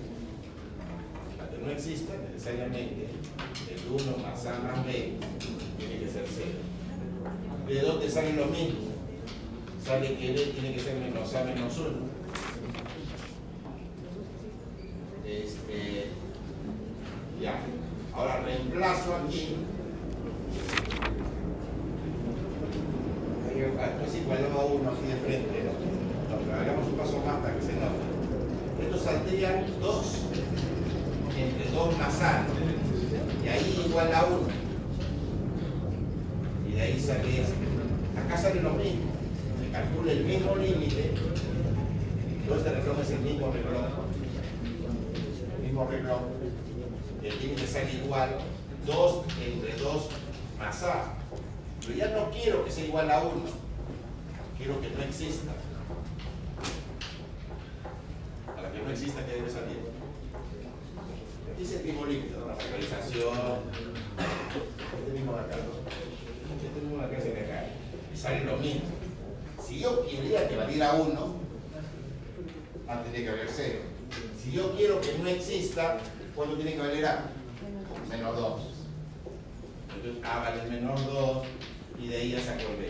[1.38, 3.08] Para que no exista, necesariamente,
[3.70, 5.14] el 1 más A más B
[5.80, 6.48] tiene que ser 0.
[7.68, 8.95] ¿De dónde sale lo mismo?
[9.86, 11.90] Sale que B tiene que ser menos A menos 1.
[15.28, 16.08] Este,
[17.40, 17.60] ya.
[18.12, 19.58] Ahora reemplazo aquí.
[23.56, 25.64] Esto es igual a 1 aquí de frente.
[25.64, 26.56] ¿no?
[26.56, 28.02] Hagamos un paso más para que se note.
[28.82, 30.06] Estos saldrían 2
[31.38, 32.48] entre 2 más A.
[33.44, 34.36] Y ahí igual a 1.
[36.70, 37.54] Y de ahí sale esto.
[38.18, 39.15] Acá sale lo mismo.
[39.76, 41.12] Calcula el mismo límite.
[42.48, 43.84] Todo este reloj es el mismo reloj.
[45.58, 46.22] El mismo reloj.
[47.22, 48.38] El límite sale igual.
[48.86, 50.10] 2 entre 2
[50.58, 51.16] más A.
[51.82, 53.32] Pero ya no quiero que sea igual a 1.
[54.58, 55.52] Quiero que no exista.
[58.56, 59.80] Para que no exista, ¿qué debe salir?
[61.60, 63.60] Dice el mismo límite, la factorización.
[65.00, 66.66] Este mismo de acá, ¿no?
[66.66, 67.72] Este mismo de acá se me cae.
[68.14, 68.95] Y sale lo mismo.
[69.76, 71.36] Si yo quería que valiera 1,
[72.88, 73.80] antes que valer 0.
[74.42, 75.98] Si yo quiero que no exista,
[76.34, 77.26] ¿cuánto tiene que valer A?
[78.10, 78.62] Menos 2.
[79.98, 81.48] Entonces A vale menos 2
[82.02, 82.90] y de ahí ya saco el B.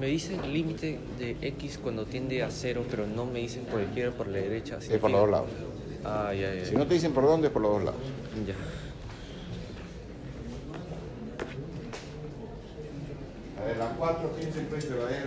[0.00, 3.80] Me dicen el límite de X cuando tiende a cero, pero no me dicen por
[3.80, 4.78] la izquierda o por la derecha.
[4.78, 5.48] Es por los dos lados.
[6.04, 6.66] Ah, ya, ya, ya.
[6.66, 8.00] Si no te dicen por dónde, es por los dos lados.
[8.46, 8.54] Ya.
[13.60, 15.17] A ver, las 4, 15, 20, 30,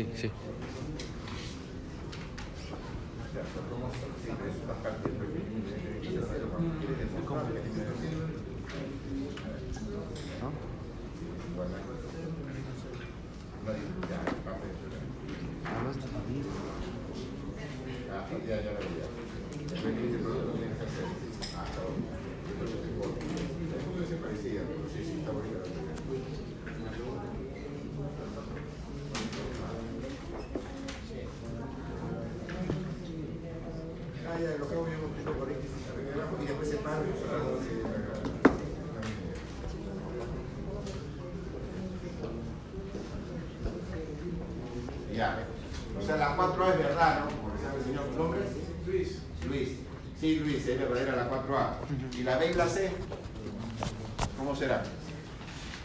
[0.00, 0.30] Sí, sí.
[10.40, 10.48] ¿No?
[15.68, 16.46] Hablas de dividir.
[18.48, 19.06] Ya, ya lo veía.
[19.84, 21.04] Venir de producto tiene que hacer.
[21.58, 22.08] Ah, está bueno.
[23.76, 25.58] Es muy parecida, pero sí, sí, está bonita.
[34.26, 35.58] Ah, ya, lo acabo de un poquito por X
[36.40, 37.02] y después se para
[45.10, 45.38] y Ya,
[45.98, 47.30] o sea, la 4A es verdad, ¿no?
[47.42, 48.40] Porque sabe el señor tu nombre.
[48.86, 49.18] Luis.
[49.48, 49.68] Luis.
[50.18, 51.74] Sí, Luis, es verdadera la 4A.
[52.16, 52.22] ¿Y
[54.36, 54.82] ¿Cómo será?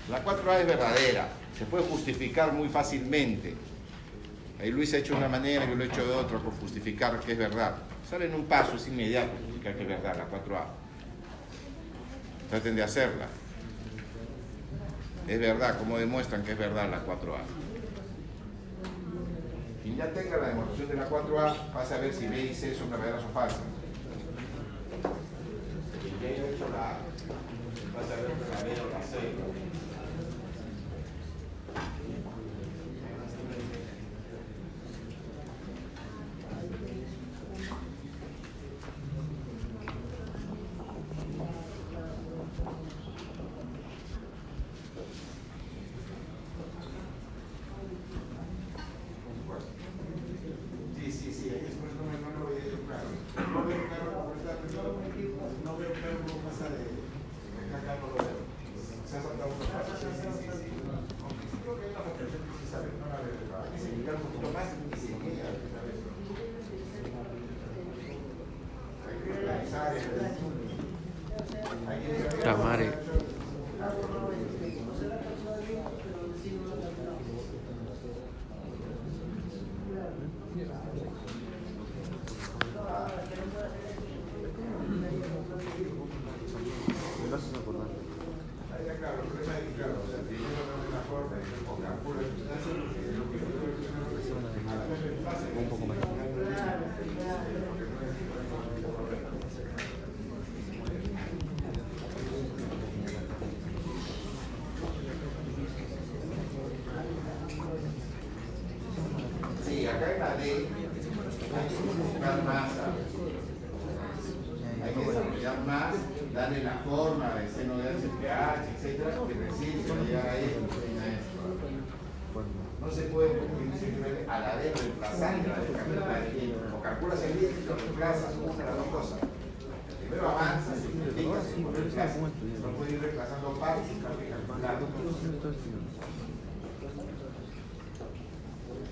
[0.10, 3.56] La 4A es verdadera, se puede justificar muy fácilmente.
[4.60, 7.32] Ahí Luis ha hecho una manera, yo lo he hecho de otra por justificar que
[7.32, 7.76] es verdad.
[8.10, 10.66] Sale en un paso, es inmediato justificar que es verdad la 4A.
[12.50, 13.28] Traten de hacerla.
[15.28, 17.40] Es verdad, como demuestran que es verdad la 4A.
[19.82, 22.76] Quien ya tenga la demostración de la 4A, pasa a ver si B y C
[22.76, 23.62] son verdaderas o falsas.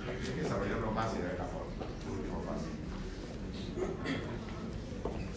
[0.07, 1.74] Hay que desarrollarlo más y de esta forma.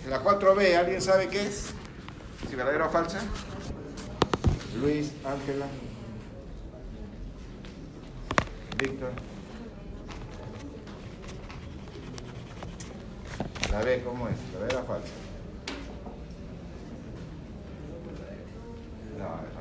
[0.09, 1.73] La 4B, ¿alguien sabe qué es?
[2.49, 3.21] ¿Si verdadera o falsa?
[4.81, 5.67] Luis, Ángela,
[8.79, 9.11] Víctor.
[13.73, 14.37] La B, ¿cómo es?
[14.53, 15.13] ¿Verdadera o falsa?
[19.19, 19.56] No.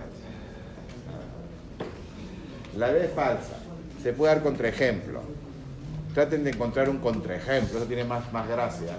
[2.77, 3.57] La B es falsa.
[4.03, 5.21] Se puede dar contraejemplo.
[6.13, 8.97] Traten de encontrar un contraejemplo, eso tiene más, más gracia.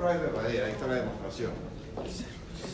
[0.00, 1.50] 4A es verdadera, ahí está la demostración.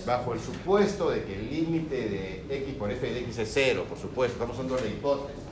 [0.07, 3.85] Bajo el supuesto de que el límite de x por f de x es cero,
[3.89, 5.43] por supuesto, estamos usando la hipótesis.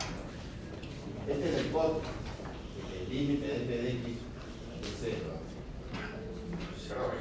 [1.28, 2.08] Esta es la hipótesis,
[3.00, 4.00] el límite de f de x
[4.82, 5.34] es cero.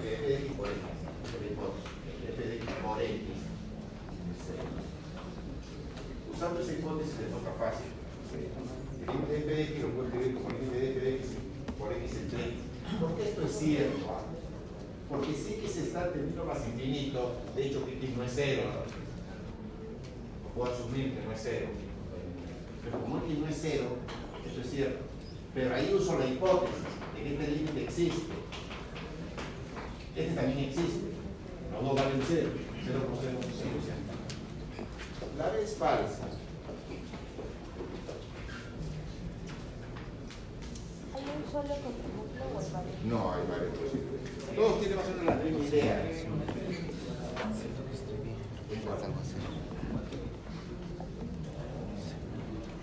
[0.03, 0.51] De f de x
[4.29, 4.63] es cero.
[6.33, 7.87] Usando esa hipótesis es otra fácil.
[9.01, 11.27] El límite de f de x lo puedo escribir como límite de f de x
[11.79, 12.73] por x entre.
[12.99, 14.22] ¿Por qué esto es cierto?
[15.09, 18.63] Porque si x está teniendo más infinito, de hecho que x no es cero.
[20.55, 21.67] Puedo asumir que no es cero.
[22.83, 23.85] Pero como x no es cero,
[24.45, 25.03] esto es cierto.
[25.53, 26.75] Pero ahí uso la hipótesis
[27.15, 28.33] de que este límite existe.
[30.15, 31.13] Este también existe.
[31.71, 32.49] Los dos valen cero.
[32.83, 33.69] Cero por cero por cero.
[35.37, 36.27] La es falsa.
[41.15, 43.03] ¿Hay un solo contraejemplo o hay varios?
[43.05, 44.42] No, hay varios posibles.
[44.55, 46.09] Todos tienen más o menos la misma idea.
[46.11, 46.25] Es
[48.85, 49.35] algo así.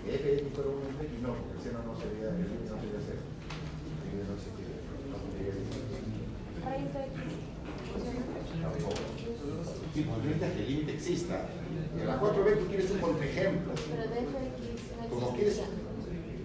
[0.07, 2.99] F de x por 1 entre x, no, porque el seno no sería, no sería
[3.07, 3.23] cero.
[4.11, 4.75] No existiría.
[5.07, 5.15] No.
[8.61, 9.01] Tampoco.
[9.93, 11.49] Sí, porque que el límite exista.
[11.99, 13.73] En la 4b tú quieres un contraejemplo.
[13.75, 14.59] Pero de FX
[14.97, 15.57] no Como quieres,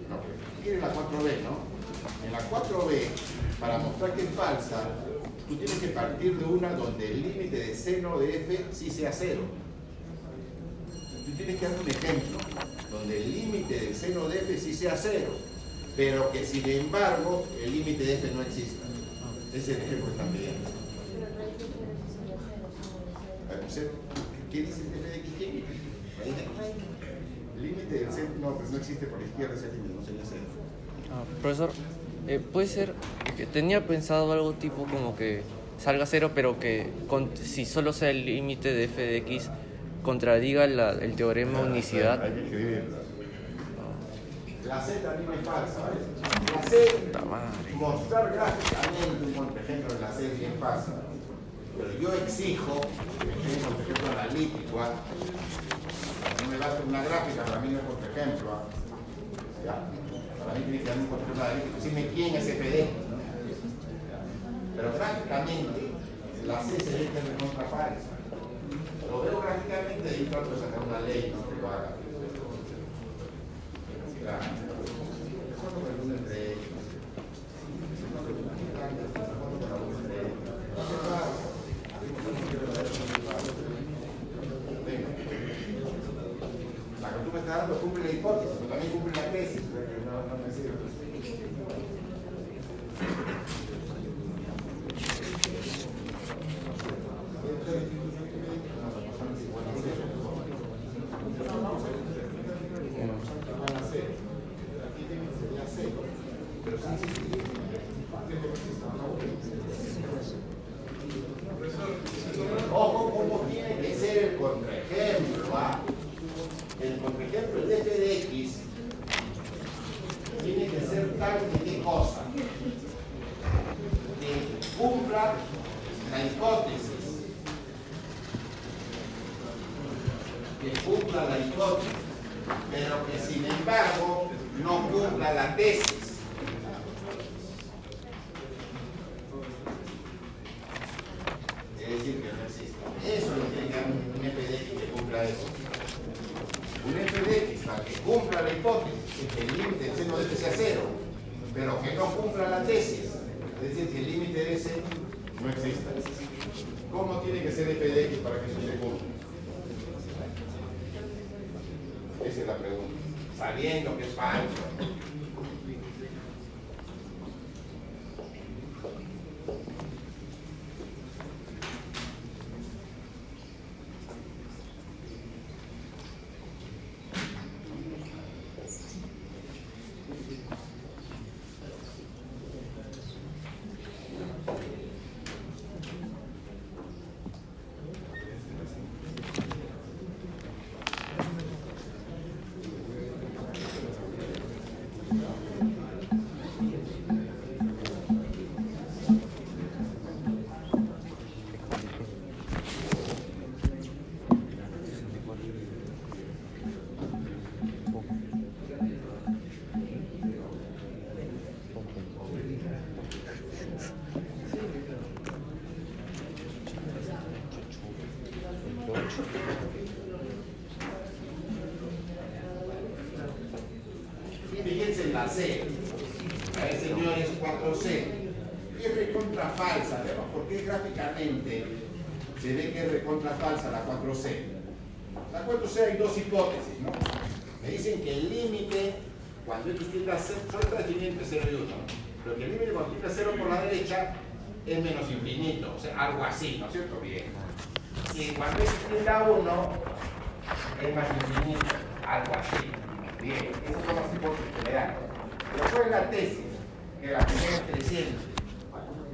[0.09, 0.15] no,
[0.63, 1.77] quieres la 4b, ¿no?
[2.25, 3.07] En la 4b,
[3.59, 4.83] para mostrar que es falsa,
[5.47, 9.11] tú tienes que partir de una donde el límite de seno de f sí sea
[9.11, 9.41] cero.
[11.25, 12.37] Tú tienes que dar un ejemplo
[12.91, 15.31] donde el límite del seno de f sí sea cero,
[15.95, 18.85] pero que sin embargo el límite de f no exista.
[19.53, 20.69] Ese es el ejemplo que están pidiendo.
[21.13, 22.67] Pero raíz de X sería cero,
[23.47, 23.91] A ver, solo ¿usted
[24.51, 25.27] ¿Qué dice el f de x?
[27.61, 30.43] Límite del seno, no, pues no existe por la izquierda ese límite, no sería cero.
[31.11, 31.71] Ah, profesor,
[32.27, 32.93] eh, puede ser
[33.35, 35.43] que tenía pensado algo tipo como que
[35.79, 39.49] salga cero, pero que con- si solo sea el límite de f de x
[40.03, 42.21] contradiga la- el teorema de unicidad.
[42.23, 42.97] Hay que escribirla.
[44.65, 45.99] La C también es falsa, ¿vale?
[46.53, 46.87] La C,
[47.75, 50.93] mostrar gráficamente un contraejemplo de la C es bien fácil.
[51.77, 52.81] Pero yo exijo
[53.19, 54.79] que me quede un contraejemplo analítico.
[54.81, 54.91] ¿ah?
[56.43, 58.51] No me basta una gráfica, para mí no es contraejemplo.
[58.51, 58.63] ¿ah?
[59.63, 59.75] ¿Ya?
[60.47, 61.75] Para mí tiene que darme un contraejemplo analítico.
[61.75, 62.75] Decirme quién es FD.
[62.87, 63.17] ¿no?
[64.77, 65.81] Pero gráficamente,
[66.45, 68.15] la C se ve que es contra falsa.
[69.11, 71.49] Lo veo gráficamente y trato de sacar una ley ¿no?
[71.49, 71.97] que lo haga.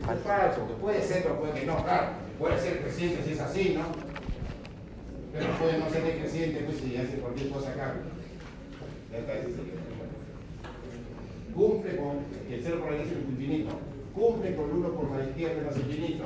[0.03, 2.07] Falso, puede ser, pero puede que no, claro.
[2.37, 3.83] Puede ser creciente si es así, ¿no?
[5.31, 7.95] Pero puede no ser decreciente, pues si hace cualquier cosa acá.
[11.55, 12.17] Cumple con
[12.49, 13.69] el 0 por la derecha es infinito.
[14.13, 16.25] Cumple con el 1 por la izquierda es infinito.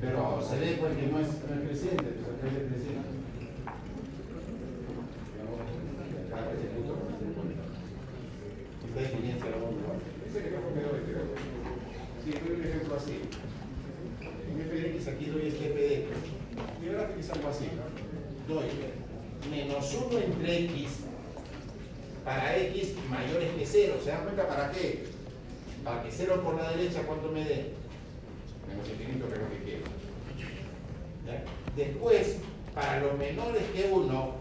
[0.00, 3.06] Pero se ve pues que no es, no es creciente, pues creciente.
[6.32, 6.92] Acá ese punto.
[8.88, 10.00] Esta experiencia la vamos a ver.
[10.28, 11.24] Ese que no fue mejor, creo.
[12.24, 13.14] Sí, doy un ejemplo así.
[14.20, 16.08] En fdx aquí doy este p de x.
[16.80, 18.54] Mi gráfico es algo así, ¿no?
[18.54, 18.66] Doy
[19.50, 21.04] menos 1 entre x
[22.24, 23.94] para x mayores que 0.
[24.02, 25.04] ¿Se dan cuenta para qué?
[25.84, 27.74] Para que 0 por la derecha, ¿cuánto me dé?
[28.66, 29.84] Menos infinito, que lo que quiero.
[31.24, 31.44] ¿Ya?
[31.76, 32.38] Después,
[32.74, 34.34] para los menores que 1,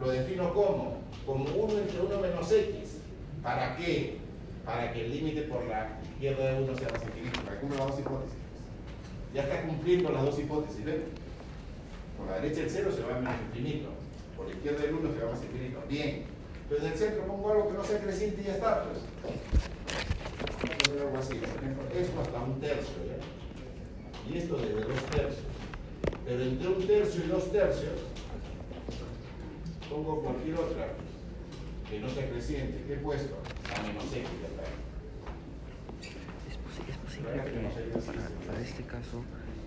[0.00, 2.98] lo defino como, como 1 entre 1 menos x.
[3.40, 4.18] ¿Para qué?
[4.64, 7.40] Para que el límite por la izquierda de 1 sea más infinito.
[7.42, 8.38] Para que las dos hipótesis.
[9.32, 11.04] Ya está cumpliendo las dos hipótesis, ¿ven?
[12.18, 13.90] Por la derecha el 0 se va a menos infinito.
[14.36, 15.82] Por la izquierda el 1 se va más infinito.
[15.88, 16.24] Bien.
[16.70, 18.98] Entonces en el centro pongo algo que no sea creciente y ya está, pues.
[21.02, 24.32] Algo así, por ejemplo, esto hasta un tercio, ¿ya?
[24.32, 25.44] Y esto desde dos tercios.
[26.24, 28.00] Pero entre un tercio y dos tercios,
[29.88, 30.88] pongo cualquier otra
[31.88, 32.84] que no sea creciente.
[32.86, 33.34] ¿Qué he puesto?
[33.76, 34.62] A menos x, ya está.
[36.48, 39.24] Es, posi- es posible que para, para este caso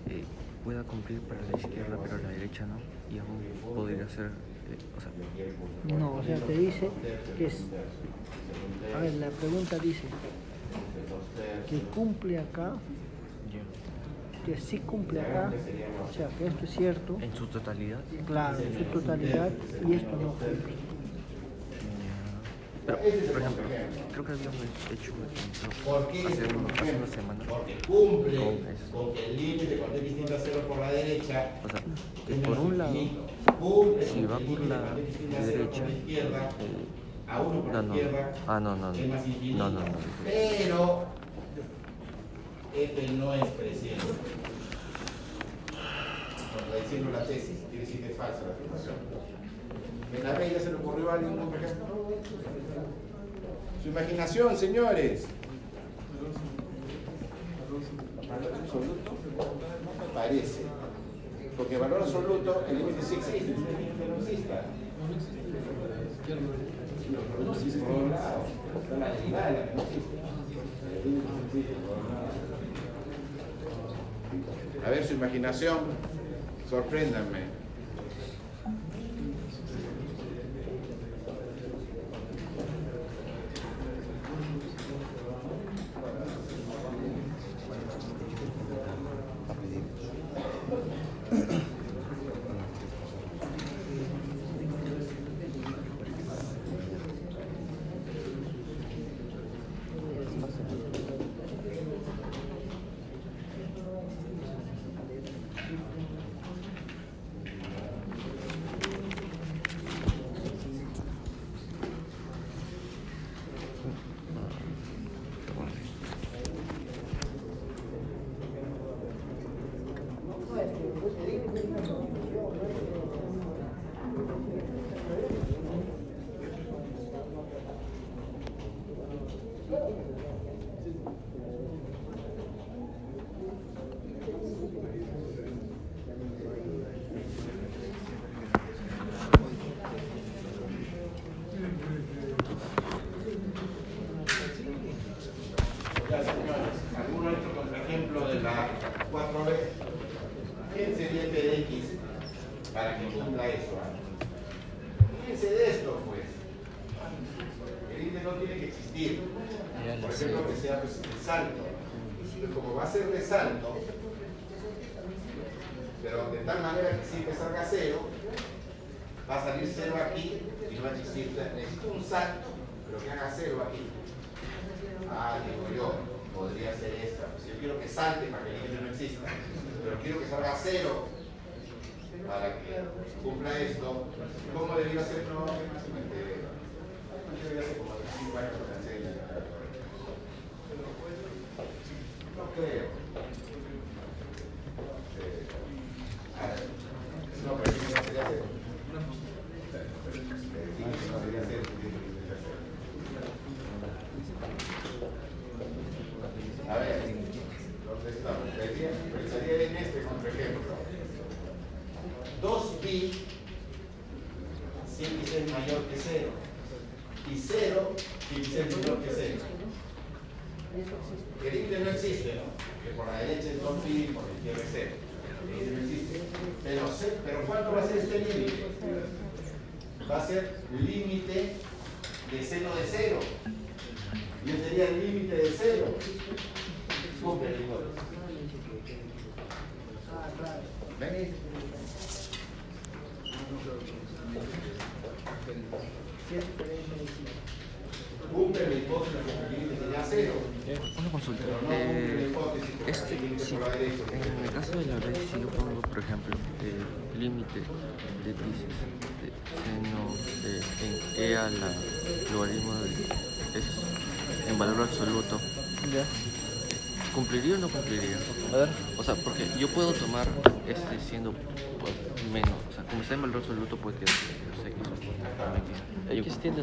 [0.08, 0.24] eh,
[0.64, 2.78] pueda cumplir para la izquierda pero la derecha no
[3.14, 3.42] y aún
[3.74, 4.30] podría ser eh,
[4.96, 6.90] o sea No, o sea, te dice
[7.38, 7.64] que es.
[8.94, 10.02] A ver, la pregunta dice
[11.68, 12.74] que cumple acá,
[14.46, 15.52] que sí cumple acá,
[16.08, 19.50] o sea, que esto es cierto, en su totalidad claro, en su totalidad,
[19.88, 20.74] y esto no cumple.
[22.86, 23.64] pero por ejemplo
[24.12, 24.60] creo que habíamos
[24.92, 26.20] hecho un ¿Por qué?
[26.20, 28.90] ejemplo hace, hace Ejemplo, unas semanas Porque cumple Con eso.
[28.92, 31.80] con que el límite cuando tiende a 0 por la derecha o sea
[32.26, 32.92] que por un lado
[34.00, 37.72] si va por la cuando x tiende a 0 por derecha eh, a 1 por
[37.72, 37.94] no no
[38.46, 39.84] ah no no no no no no
[40.24, 41.06] Pero
[42.74, 44.04] este no es presente.
[46.58, 48.94] Contradiciendo la tesis, quiere decir que es falsa la afirmación.
[50.12, 51.86] ¿En la ya se le ocurrió a alguien por ejemplo?
[53.82, 55.26] Su imaginación, señores.
[60.14, 60.62] Parece.
[61.56, 63.72] Porque valor absoluto, el límite sí existe, límite
[67.10, 67.18] no.
[67.44, 67.84] No existe no
[69.82, 70.16] existe.
[71.46, 71.74] Existe.
[74.84, 75.78] A ver su imaginación,
[76.68, 77.53] sorpréndanme.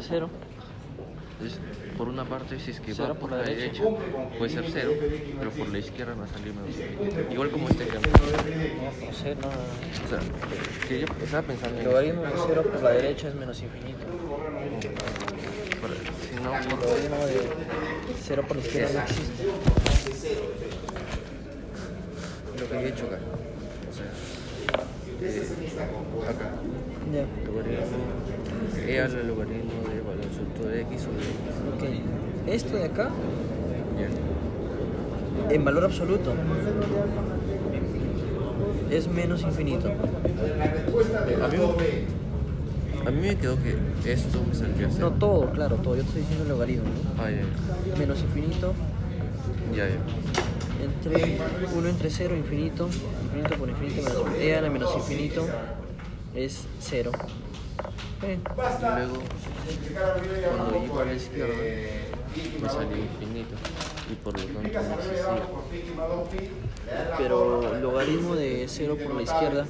[0.02, 0.28] 0.
[1.38, 1.58] Entonces,
[1.98, 4.52] por una parte, si es que Cero va por la derecha, con que el puede
[4.52, 4.92] ser cero,
[5.38, 8.12] pero por la izquierda va a salir menos Igual como este ejemplo.
[8.12, 9.48] No, no sé, no.
[9.48, 10.18] O sea,
[10.88, 13.98] que yo estaba pensando en Logaritmo de 0 por la derecha es menos infinito.
[16.30, 17.40] si no, El por- logaritmo de
[18.22, 19.44] 0 por la izquierda no existe.
[22.58, 23.18] lo que yo he hecho acá.
[23.90, 24.06] O sea,
[25.28, 25.48] eh,
[26.28, 26.50] acá,
[27.12, 27.26] Ya.
[27.46, 27.86] logaritmo,
[28.86, 31.06] e a la logaritmo de valor absoluto de x de x.
[31.74, 32.52] Ok.
[32.52, 33.08] Esto de acá,
[35.48, 35.54] Ya.
[35.54, 36.32] en valor absoluto,
[38.90, 39.88] es menos infinito.
[39.88, 41.56] A mí,
[43.06, 43.76] a mí me quedó que
[44.12, 45.14] esto me saldría a No cero.
[45.18, 45.96] todo, claro, todo.
[45.96, 46.84] Yo te estoy diciendo el logaritmo.
[46.84, 47.22] ¿no?
[47.22, 48.74] Ah, ya, Menos infinito,
[49.74, 49.96] ya, ya.
[50.84, 51.38] entre
[51.76, 52.88] 1 entre 0, infinito,
[53.24, 55.46] infinito por infinito menos e a la menos infinito
[56.34, 57.12] es 0.
[58.24, 59.22] Eh, Y luego,
[60.56, 61.54] cuando iba a la izquierda,
[62.62, 63.56] me salió infinito.
[64.10, 65.42] Y por lo tanto no existía.
[67.18, 69.66] pero logaritmo de 0 por la izquierda,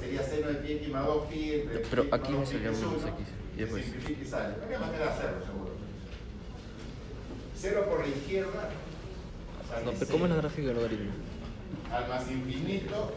[1.91, 3.27] Pero aquí me salió menos x.
[3.57, 3.85] Y después,
[7.57, 8.71] Cero por la izquierda.
[9.85, 11.13] no, pero ¿cómo es la gráfica del logaritmo?
[11.93, 13.13] Al más infinito.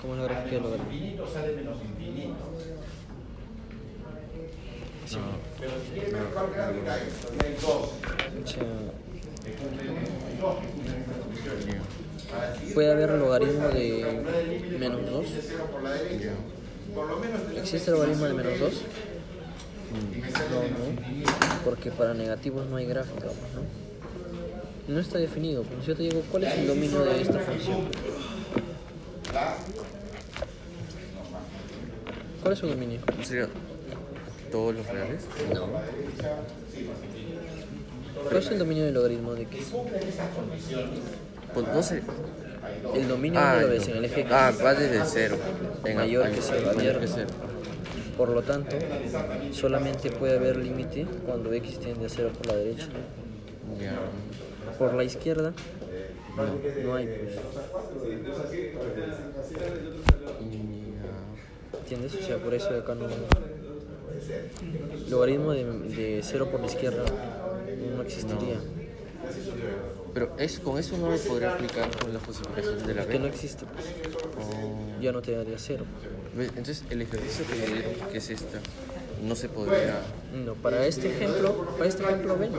[0.00, 1.24] ¿Cómo es la Al gráfica del menos logaritmo?
[5.12, 5.20] No,
[5.60, 5.72] Pero
[12.74, 14.22] Puede haber logaritmo de
[14.78, 15.26] menos cuando dos.
[15.26, 16.32] dice cero por la derecha.
[16.94, 18.72] Por lo menos tener ¿existe una logaritmo de menos 2?
[20.16, 21.64] Y me sale No.
[21.64, 24.94] Porque para negativos no hay gráfica, pues, ¿no?
[24.94, 25.62] No está definido.
[25.62, 27.88] Pues si yo te digo, ¿cuál es el dominio de esta función?
[32.42, 33.00] ¿Cuál es su dominio?
[33.22, 33.48] ¿Sería
[34.50, 35.24] todos los reales?
[35.52, 35.66] No.
[38.28, 39.72] ¿Cuál es el dominio del logaritmo de x?
[41.54, 42.02] Pues no sé.
[42.94, 43.92] El dominio Ah, no lo ves no.
[43.92, 44.32] en el eje x.
[44.32, 45.36] Ah, va desde cero.
[45.84, 47.28] En Mayor que cero, Mayor que cero.
[48.16, 48.76] Por lo tanto,
[49.52, 52.86] solamente puede haber límite cuando x tiende a 0 por la derecha.
[54.78, 55.52] Por la izquierda,
[56.34, 57.36] no, no hay, pues.
[61.86, 62.16] ¿Entiendes?
[62.20, 63.06] O sea, por eso acá no.
[65.08, 67.04] Logaritmo de, de 0 por la izquierda
[67.94, 68.58] no existiría.
[70.12, 73.18] Pero es, con eso no lo podría aplicar con la justificación de la Es que
[73.20, 73.86] no existe, pues.
[74.36, 75.00] Oh.
[75.00, 75.84] Ya no te daría 0.
[76.36, 78.58] Ve, Entonces, el ejercicio que que es esta,
[79.22, 80.00] no se podría.
[80.44, 82.50] No, para este ejemplo, para este ejemplo, ven.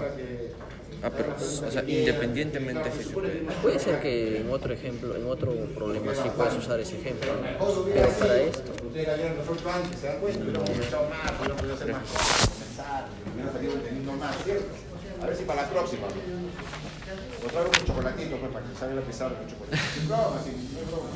[1.03, 3.45] Ah, pero, o sea, independientemente si se puede.
[3.61, 7.85] Puede ser que en otro ejemplo, en otro problema sí puedes usar ese ejemplo, ¿no?
[7.93, 10.39] pero para esto, Ustedes la habían resuelto antes, ¿se dan cuenta?
[10.41, 14.73] Hubiéramos aprovechado más, hubiéramos podido hacer más cosas, pensar, hubiera salido entendiendo más, ¿cierto?
[15.21, 16.07] A ver si para la próxima.
[16.07, 19.77] Os traigo un chocolatito pues, para que salga la pesada con chocolate.
[20.07, 21.09] Broma, sin no hay broma.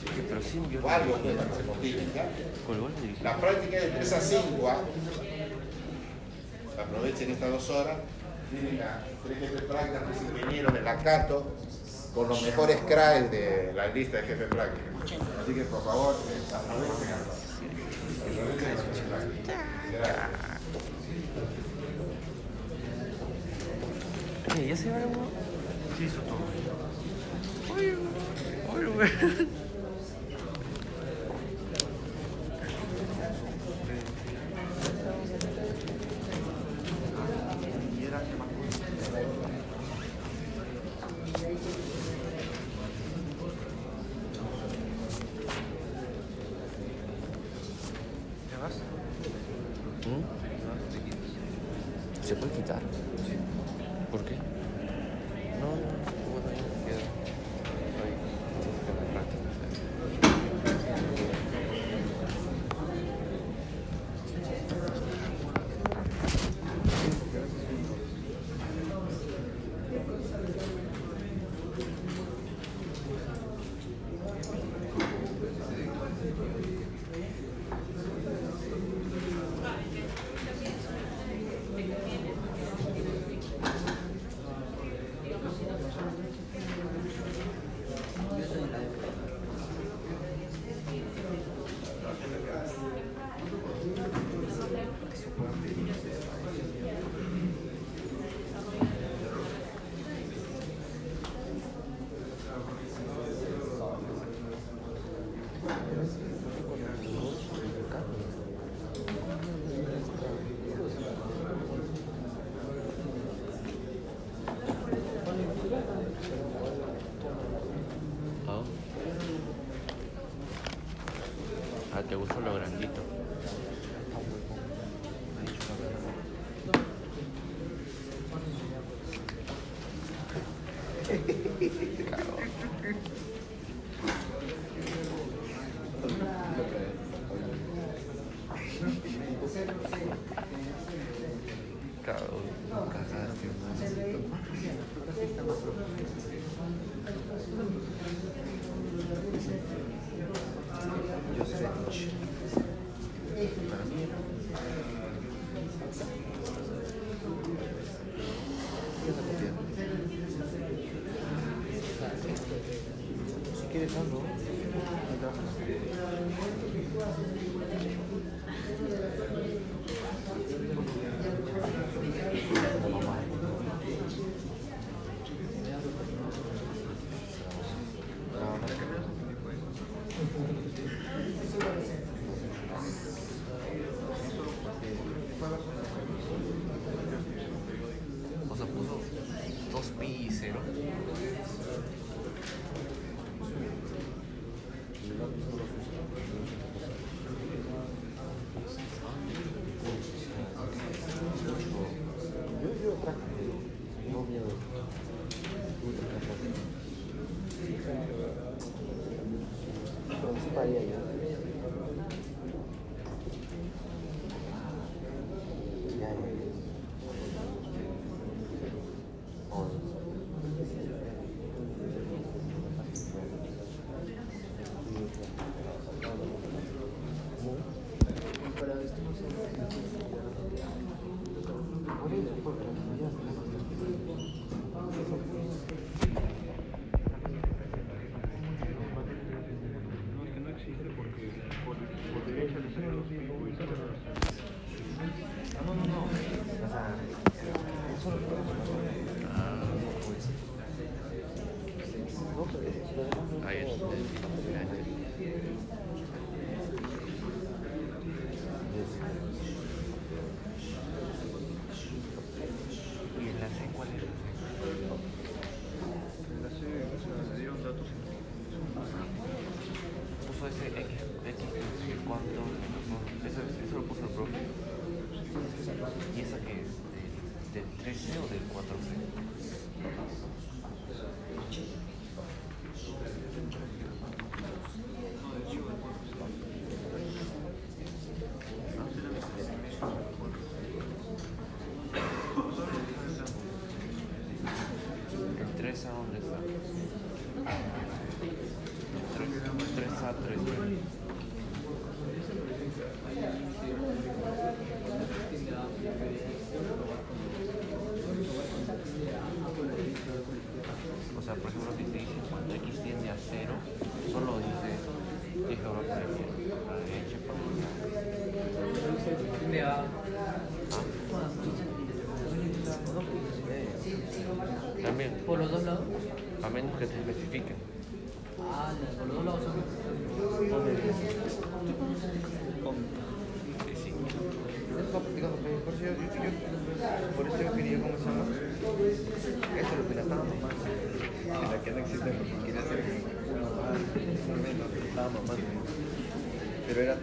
[0.00, 2.32] Sí, pero sin O algo pues, para que se motiven, ¿ya?
[3.22, 4.68] La práctica es de 3 a 5.
[4.70, 4.80] ¿ah?
[6.80, 7.98] Aprovechen estas dos horas.
[8.48, 11.52] Tienen a tres jefes de práctica, tres ingenieros de la Cato,
[12.14, 14.93] con los mejores craes de la lista de jefes de práctica.
[15.04, 16.16] Así que por favor,
[16.54, 17.08] aprovechen
[24.66, 25.28] ¿ya se va uno?
[25.98, 26.38] Sí, hizo todo.
[27.76, 27.94] Oye,
[28.74, 29.10] oye, güey.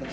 [0.02, 0.10] Es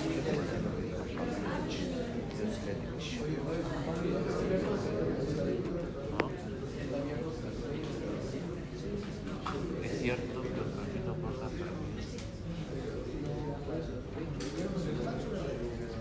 [10.00, 11.48] cierto que el tránsito pasa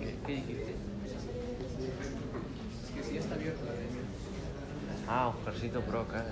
[0.02, 0.76] ¿Qué, ¿Qué dijiste?
[2.94, 3.72] Que sí está abierto la
[5.14, 6.26] Ah, Oscarcito Broca.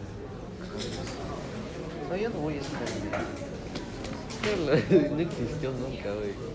[2.10, 2.80] No, yo no voy a estar.
[5.16, 6.55] No existió nunca, güey.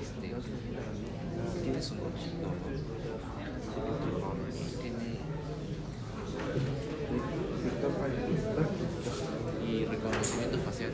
[0.00, 0.34] este,
[1.62, 2.30] tiene su coche,
[4.82, 5.16] tiene
[9.66, 10.90] y reconocimiento facial.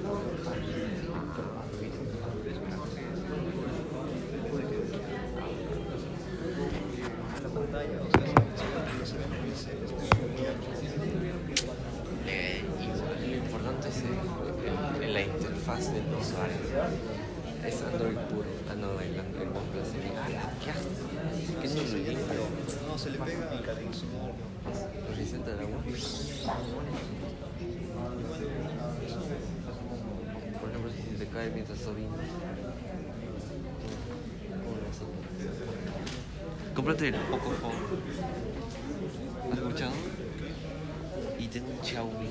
[12.26, 12.64] Eh,
[13.24, 16.56] y lo importante es eh, la interfaz del usuario.
[17.64, 19.98] Es Android puro bailando, bailando el bombo así.
[20.16, 20.88] ¡Ah, qué asco!
[21.60, 22.42] ¿Qué no lo limpio?
[22.88, 24.04] No, se le pega al calipso.
[25.09, 25.82] Lo receta de agua.
[30.60, 32.06] Por ejemplo, si te cae mientras soy.
[36.74, 37.76] Cómprate el Poco Pocophone.
[39.52, 39.92] ¿Has escuchado?
[41.38, 42.28] Y tengo un Xiaomi.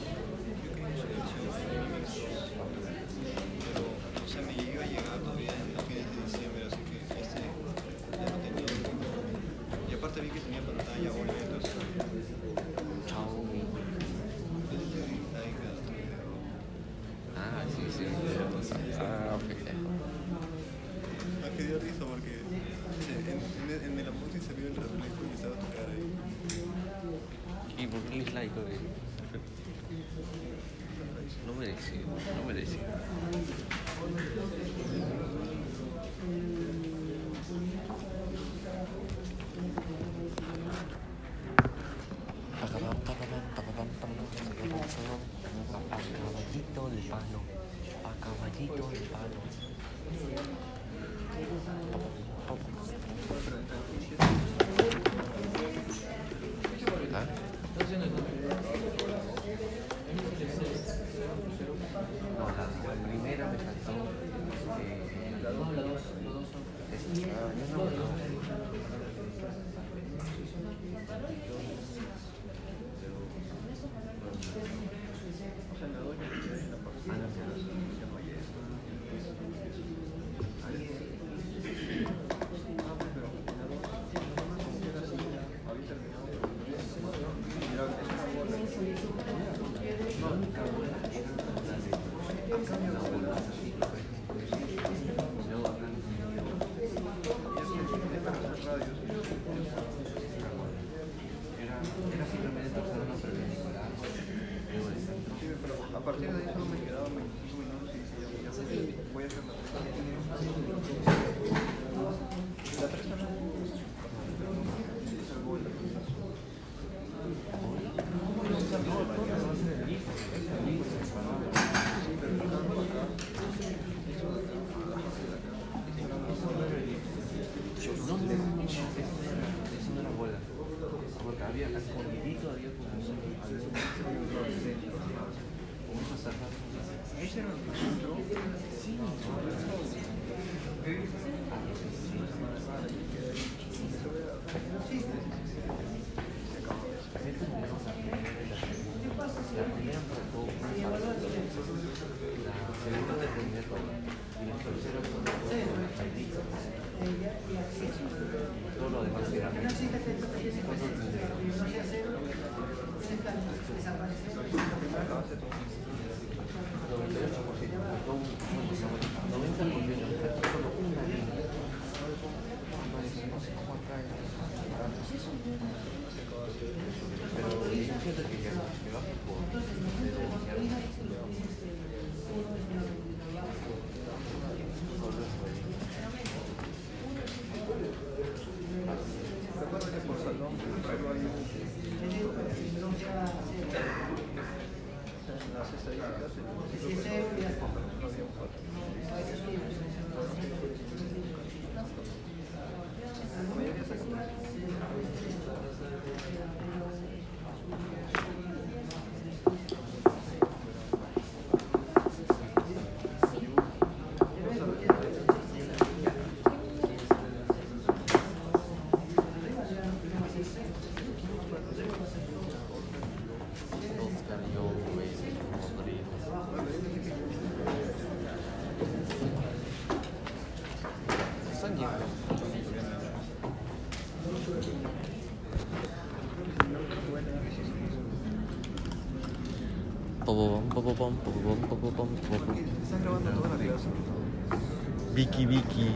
[245.13, 245.91] Vicky Vicky.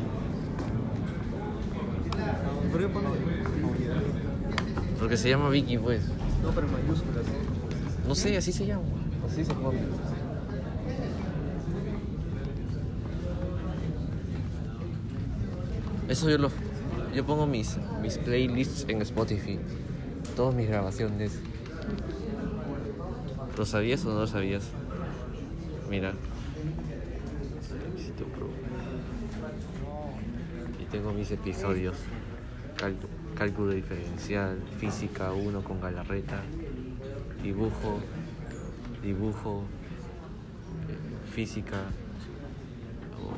[5.00, 6.02] Porque se llama Vicky, pues.
[6.44, 7.26] No, pero en mayúsculas.
[8.08, 8.84] No sé, así se llama.
[9.28, 9.80] Así se pone.
[16.10, 16.52] Eso yo lo.
[17.16, 19.60] Yo pongo mis, mis playlists en Spotify.
[20.36, 21.40] Todas mis grabaciones.
[23.58, 24.64] ¿Lo sabías o no lo sabías?
[25.90, 26.14] Mira.
[30.96, 31.98] tengo mis episodios.
[33.36, 36.42] cálculo diferencial, física 1 con Galarreta,
[37.44, 38.00] dibujo,
[39.04, 39.64] dibujo,
[40.88, 41.82] eh, física,
[43.20, 43.34] o,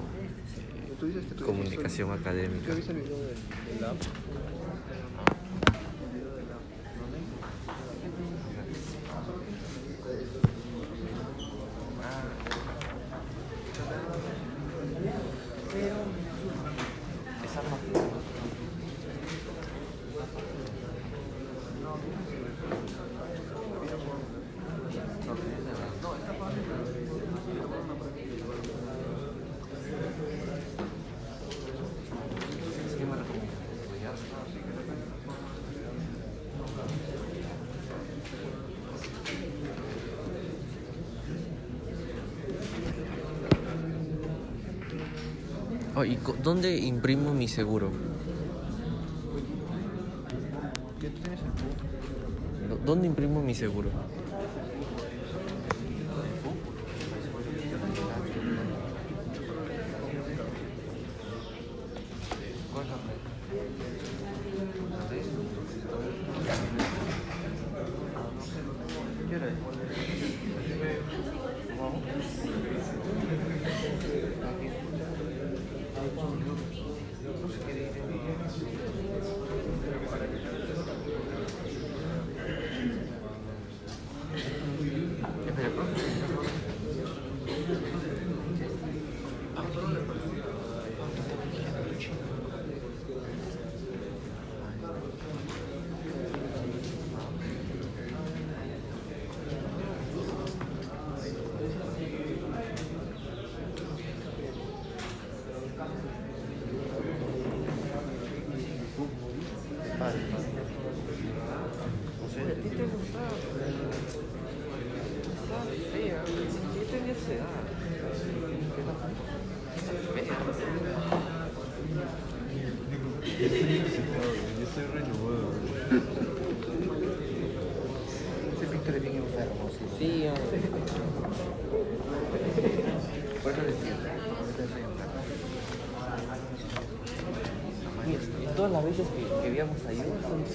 [1.02, 2.74] eh, comunicación académica.
[46.08, 47.92] ¿y dónde imprimo mi seguro?
[52.86, 53.90] ¿Dónde imprimo mi seguro?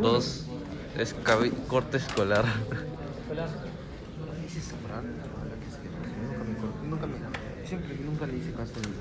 [0.00, 0.46] Dos
[0.98, 1.14] es
[1.68, 2.44] corte escolar.
[4.46, 8.36] Ese es Abraham, la verdad que es que nunca me nunca me, siempre, nunca le
[8.38, 8.94] hice caso a mi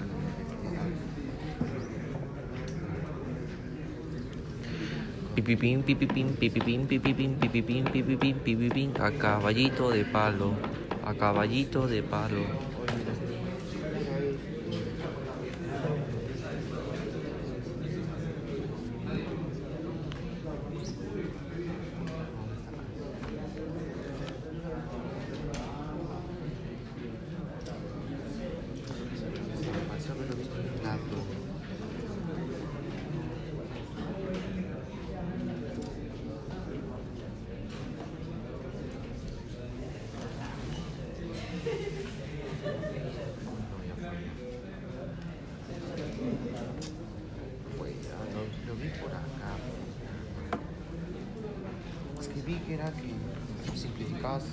[5.35, 10.53] Pipipín, pipipín, pipipín, pipipín, pipipín, pipipín, pipipín, a caballito de palo,
[11.05, 12.43] a caballito de palo.
[29.69, 30.99] Me pareció haberlo visto en un lado.
[47.77, 49.51] Fue, ah, lo, lo vi por acá.
[52.19, 54.43] Es que vi que era que simplificabas.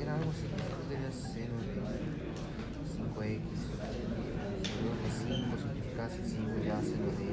[0.00, 1.60] Era algo así, que debías hacer un
[3.14, 3.40] 5x.
[4.80, 7.26] Luego de 5 simplificabas el 5 ya hace lo de.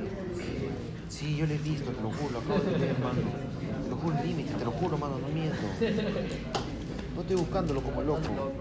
[1.18, 3.22] Sí, yo lo he visto, te lo juro, lo acabo de ver, mano.
[3.84, 5.58] Te lo juro, límite, te lo juro, mano, no miento.
[7.16, 8.22] No estoy buscándolo como loco.
[8.22, 8.52] No,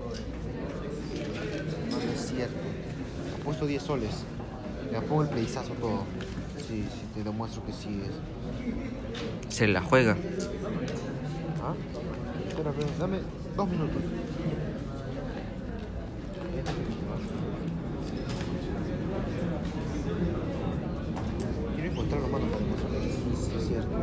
[1.90, 2.56] no es cierto.
[3.42, 4.24] Apuesto 10 soles.
[4.90, 6.04] Le pongo el playzazo todo.
[6.66, 9.54] Sí, sí, te demuestro que sí es.
[9.54, 10.16] Se la juega.
[11.62, 11.74] ¿Ah?
[12.48, 13.18] Espera, espera, dame
[13.54, 14.00] dos minutos.
[21.74, 23.96] Quiero encontrarlo, mano, para demostrar que sí, sí es cierto.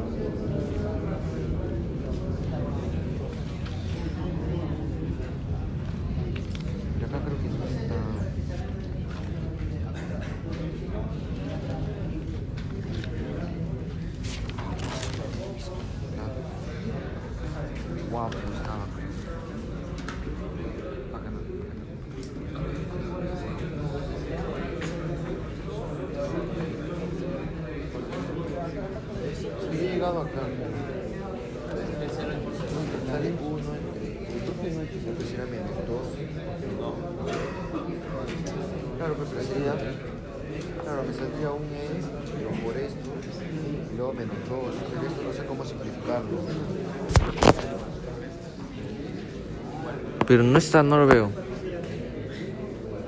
[6.93, 7.95] Pero acá creo que no está...
[18.11, 18.85] Wow, pero estaba.
[21.11, 21.81] Bacana, bacana.
[29.39, 30.41] Sí, he llegado acá.
[33.07, 34.11] Sale uno entre
[35.11, 36.07] aproximadamente dos.
[38.97, 39.73] Claro, pero me saldría,
[40.83, 41.75] claro, me saldría un E,
[42.37, 43.09] pero por esto,
[43.91, 44.73] y luego menos dos.
[44.93, 46.37] Pero esto no sé cómo simplificarlo.
[50.27, 51.29] Pero no está, no lo veo.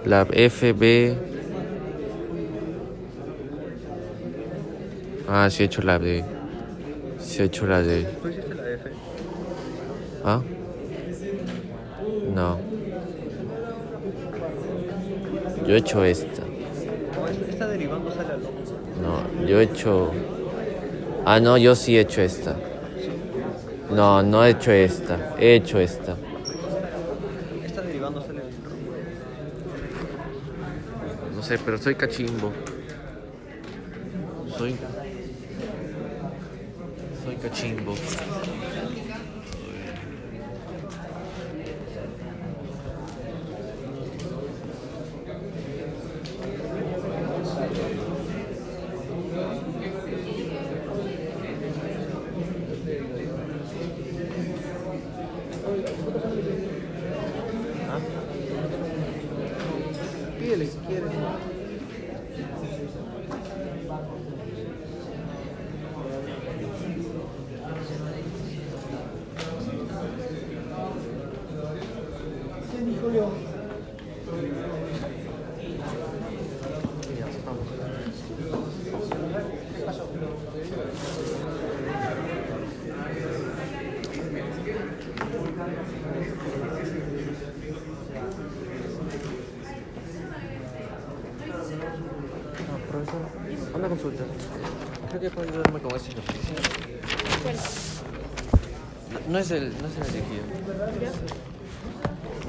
[0.06, 1.16] La FB.
[5.28, 6.24] Ah, sí he hecho la D.
[7.20, 8.04] Sí he hecho la D.
[8.22, 8.90] ¿Tú hiciste la F?
[10.24, 10.42] ¿Ah?
[12.34, 12.60] No.
[15.66, 16.44] Yo he hecho esta.
[19.02, 20.12] No, yo he hecho.
[21.26, 22.56] Ah, no, yo sí he hecho esta.
[23.90, 25.36] No, no he hecho esta.
[25.40, 25.80] He hecho.
[25.80, 26.16] Esta
[27.82, 28.70] derivando sale al loco.
[31.35, 32.52] No pero soy cachimbo.
[34.58, 34.76] Soy.
[37.24, 37.94] Soy cachimbo.
[60.40, 61.12] Pídele si quieres.
[77.18, 77.66] Ya estamos.
[92.68, 93.22] Ah, profesor,
[93.76, 94.24] una consulta.
[95.10, 96.56] Creo que puede ayudarme con ese ejercicio.
[97.44, 97.56] ¿Cuál?
[99.14, 100.44] No, no es el, no es el elegido.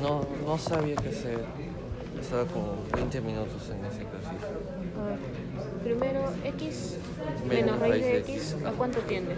[0.02, 1.44] No, no sabía qué hacer.
[2.20, 4.48] Estaba como 20 minutos en ese ejercicio.
[5.00, 5.18] A ver.
[5.82, 6.96] Primero, x
[7.48, 9.34] Menos menos raíz de raíz de x, ¿a cuánto tiende?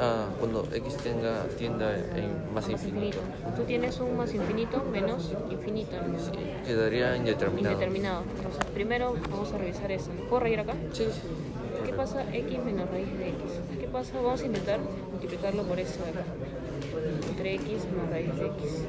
[0.00, 3.18] Ah, cuando x tenga tienda en más infinito.
[3.56, 6.18] Tú tienes un más infinito menos infinito, ¿no?
[6.18, 6.32] Sí,
[6.66, 7.74] quedaría indeterminado.
[7.74, 8.24] Indeterminado.
[8.36, 10.10] Entonces, primero vamos a revisar eso.
[10.28, 10.74] ¿Puedo reír acá?
[10.92, 11.06] Sí.
[11.84, 13.42] ¿Qué pasa x menos raíz de x?
[13.78, 14.14] ¿Qué pasa?
[14.16, 16.24] Vamos a intentar multiplicarlo por eso de acá.
[17.28, 18.84] Entre x más raíz de x.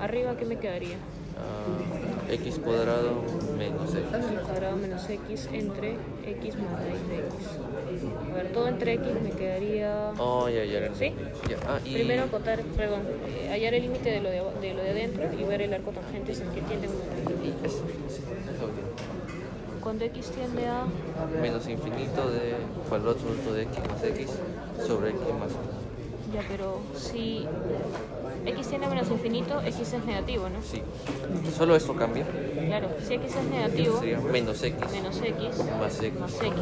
[0.00, 0.96] Arriba, ¿qué me quedaría?
[1.36, 1.93] Ah,
[2.30, 3.22] x cuadrado
[3.58, 4.04] menos x.
[4.46, 5.96] cuadrado menos x entre
[6.26, 7.34] x más raíz de x.
[8.30, 10.12] A ver, todo entre x me quedaría...
[10.18, 10.94] Oh, ya, ya.
[10.94, 11.14] ¿Sí?
[11.48, 14.90] Ya, ah, y Primero acotar, perdón, eh, hallar el límite de lo de, lo de
[14.90, 16.92] adentro y ver el arco tangente sin que tiende es-
[17.42, 17.54] bien.
[19.82, 20.84] Cuando x tiende a...
[21.42, 22.54] menos infinito de
[22.90, 24.30] valor absoluto de x más x
[24.86, 25.50] sobre x más
[26.32, 27.46] Ya, pero si
[28.46, 30.60] x tiende a menos infinito, x es negativo, ¿no?
[30.62, 30.82] Sí.
[31.56, 32.26] Solo esto cambia.
[32.66, 36.52] Claro, si x es negativo, Sería menos x menos x más x más x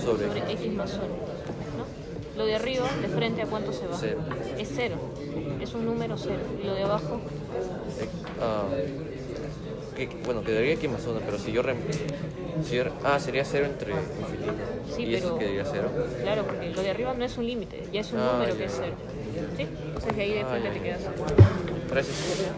[0.00, 0.72] so- sobre sobre x.
[0.74, 1.02] más 1.
[1.02, 2.38] ¿no?
[2.38, 3.96] Lo de arriba, de frente, ¿a cuánto se va?
[3.98, 4.18] Cero.
[4.58, 4.96] Es cero.
[5.60, 6.40] Es un número cero.
[6.62, 7.20] Y lo de abajo,
[8.00, 8.08] Eh,
[8.40, 8.64] ah,
[9.96, 11.62] que- bueno, quedaría x más 1, pero si yo...
[12.64, 14.52] si yo- ah, sería 0 entre infinito.
[14.94, 15.88] Sí, y eso pero- quedaría 0.
[16.22, 18.58] claro, porque lo de arriba no es un límite, ya es un Ah, número ya.
[18.58, 18.94] que es cero.
[19.58, 19.66] ¿Sí?
[19.86, 21.00] Entonces de ahí de frente te quedas.
[21.90, 22.52] Gracias.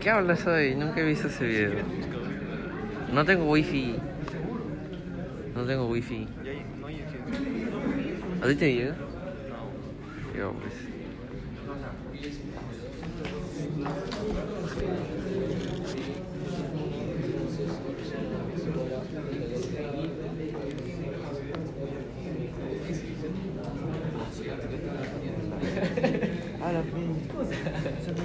[0.00, 0.74] ¿Qué hablas hoy?
[0.74, 1.70] Nunca he visto ese video.
[3.12, 3.94] No tengo wifi.
[5.54, 6.26] No tengo wifi.
[8.42, 8.96] ¿A ti te llega?
[10.36, 10.95] Yo, pues.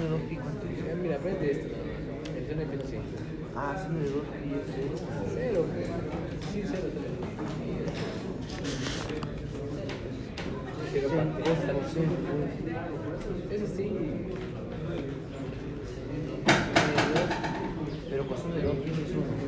[0.02, 0.96] De dos pi, ¿cuánto es?
[1.00, 1.68] Mira, aprende esto.
[2.36, 3.02] El no 100.
[3.54, 4.94] Ah, son de dos pi, es cero.
[5.34, 5.86] Cero, pues.
[6.52, 6.88] Sí, cero.
[10.92, 11.42] Cero parte.
[13.54, 13.84] Eso sí.
[18.10, 19.42] Pero coseno de dos pi es uno.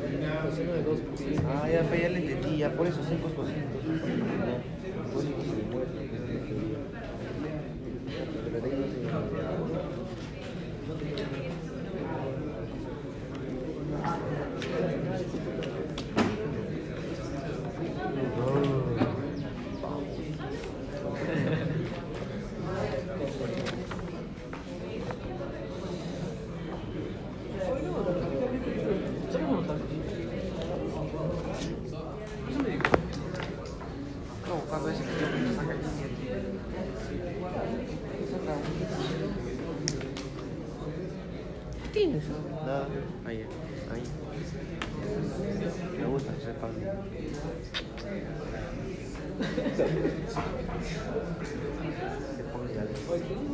[0.49, 1.35] Coseno de 2 pi.
[1.47, 3.57] Ah, ya, pues ya le entendí, ya por eso sé pues coseno.
[3.57, 4.63] Ya,
[5.11, 6.79] por eso se demuestra que es de teoría.
[8.43, 8.95] Pero de ahí no se
[34.47, 35.87] No, cuando ese que yo me saca aquí.
[38.31, 38.53] Saca
[41.83, 42.23] ¿Qué tienes?
[42.65, 42.87] Nada.
[43.25, 43.45] Ahí,
[43.91, 44.03] ahí.
[45.97, 46.71] Me gusta ser fan.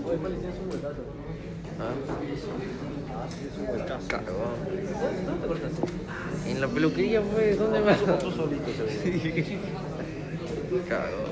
[0.05, 1.03] Oye, Pali, tienes un huecazo.
[4.07, 4.55] Cagón.
[5.25, 5.81] ¿Dónde te cortaste?
[6.47, 7.99] En la peluquería, pues, ¿dónde más?
[7.99, 8.85] Tú solito, se
[10.87, 11.31] Cagón.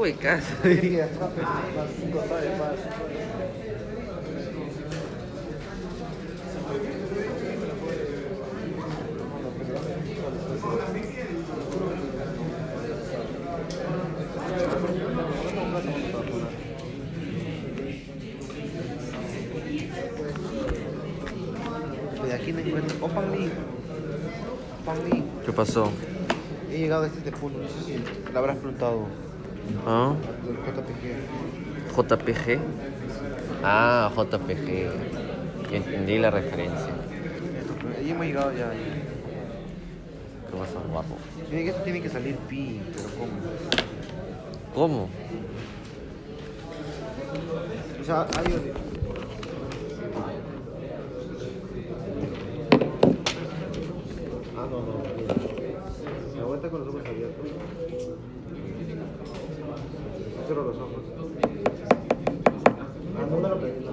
[0.00, 0.40] Qué.
[22.24, 22.96] De aquí me encuentro.
[23.00, 23.50] Oh, Pangli.
[24.84, 25.24] Pangli.
[25.44, 25.90] ¿Qué pasó?
[26.70, 26.88] He
[27.48, 29.06] No sé si la habrás preguntado.
[29.86, 30.14] ¿Ah?
[30.44, 31.04] Del JPG.
[31.96, 32.58] JPG.
[33.64, 35.72] Ah, JPG.
[35.72, 36.94] Entendí la referencia.
[37.98, 38.70] Ahí hemos llegado ya.
[40.50, 41.16] ¿Qué pasó, guapo?
[41.50, 43.32] Miren que esto tiene que salir pi, pero ¿cómo?
[44.74, 45.08] ¿Cómo?
[48.00, 48.72] O sea, hay.
[54.56, 55.00] Ah, no, no.
[56.36, 57.46] La vuelta con los ojos abiertos.
[60.46, 61.02] Cierro los ojos.
[63.16, 63.86] Ah, no me lo pedí.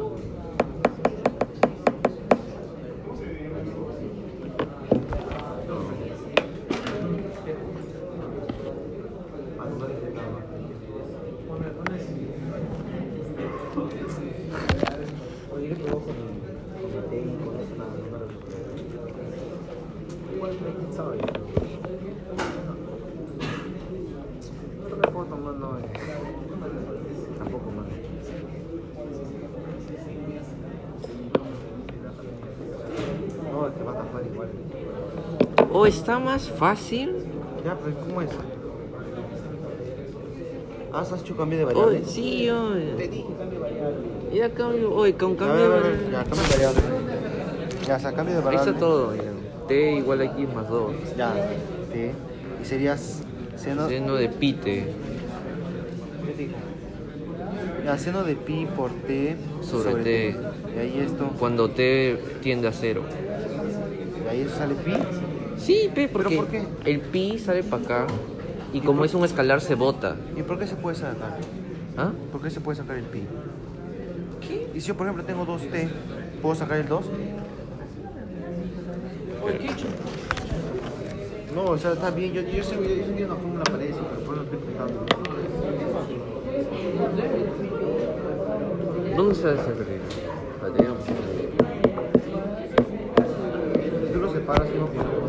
[9.59, 10.39] Ah, no me lo intentaba.
[15.53, 16.23] Oye, ¿qué probó con el,
[16.81, 17.91] con el té y con eso nada?
[17.97, 18.27] No me lo
[20.35, 21.21] Igual me pensaba yo.
[24.81, 25.77] No tomé foto, man, no.
[25.79, 25.81] eh.
[27.39, 27.87] Tampoco, man.
[33.51, 34.49] No, te va a tapar igual.
[35.71, 37.15] Oh, está más fácil.
[37.65, 38.29] Ya, pero ¿cómo es?
[40.93, 42.03] Ah, ¿has hecho cambio de Oh, variable?
[42.05, 42.71] sí, yo.
[42.97, 43.97] Te dije cambio de variable.
[44.33, 44.93] Ya cambio.
[44.95, 45.57] Oye, con cambio.
[45.63, 46.81] de ver, ya, cambio de variable.
[47.87, 48.71] Ya, o sea, cambio de Ahí variable.
[48.71, 49.23] está todo, mira.
[49.67, 50.93] T igual a X más 2.
[51.17, 51.33] Ya,
[51.91, 52.13] T.
[52.61, 53.21] Y serías
[53.55, 53.87] seno...
[53.87, 54.85] Seno de ¿Qué
[56.37, 56.53] dijo?
[57.85, 60.35] Ya, seno de pi por T sobre T.
[60.75, 61.29] Y ahí esto.
[61.39, 63.03] cuando T tiende a cero.
[64.25, 64.93] Y ahí sale pi.
[65.67, 66.63] Sí, pe, porque por qué?
[66.85, 68.07] el pi sale para acá
[68.71, 70.15] y como es un escalar se bota.
[70.37, 71.37] ¿Y por qué se puede sacar?
[71.97, 72.13] ¿Ah?
[72.31, 73.23] ¿Por qué se puede sacar el pi?
[74.47, 74.69] ¿Qué?
[74.73, 75.89] Y si yo, por ejemplo, tengo 2T,
[76.41, 77.05] ¿puedo sacar el 2?
[81.53, 82.31] No, o sea, está bien.
[82.31, 82.81] Yo, yo sé yo
[83.17, 85.05] que una fórmula para eso, pero por eso estoy preguntando.
[89.17, 89.97] ¿Dónde está ese
[94.17, 95.27] tú lo separas uno por uno.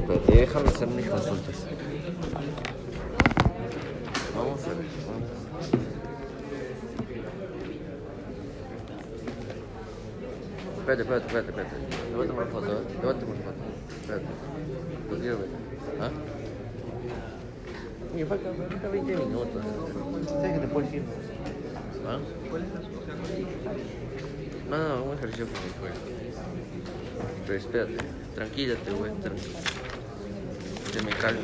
[0.00, 1.66] Espérate, déjame hacer mis consultas.
[4.36, 4.86] Vamos a ver.
[10.78, 11.76] Espérate, espérate, espérate, espérate.
[12.08, 12.84] Te voy a tomar foto, ¿eh?
[12.86, 13.64] Te voy a tomar foto.
[14.00, 14.26] Espérate.
[15.10, 15.48] Lo quiero ver.
[16.00, 16.10] ¿Ah?
[18.14, 19.64] Me falta, me falta 20 minutos.
[20.28, 21.02] ¿Sabes que te puedes ir?
[22.06, 22.18] ¿Ah?
[24.70, 25.96] No, no, un ejercicio con el juego.
[27.44, 27.96] Pero espérate,
[28.36, 29.58] tranquilate, güey, tranquilo.
[30.94, 31.42] Te me calmas.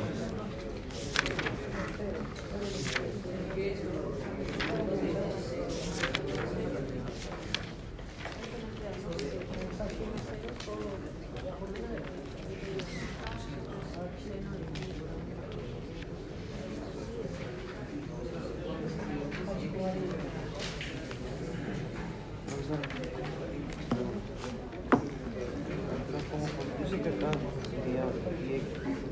[25.60, 27.30] Yo sé que acá
[27.70, 28.04] sería
[28.46, 28.62] 10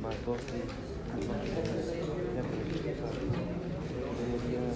[0.02, 0.58] más 12
[1.18, 3.10] Ya, pero sí, o sea,
[4.40, 4.68] sería-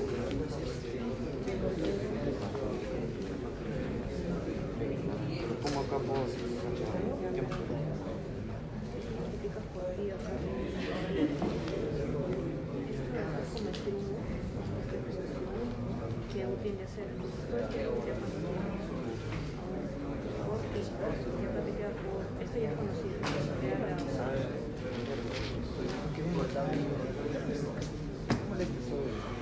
[5.48, 7.42] Lo pongo acá, puedo sacar- ya.
[16.32, 17.06] que aún tiende a ser.
[22.40, 23.16] Esto ya es conocido.
[23.62, 23.96] Era la-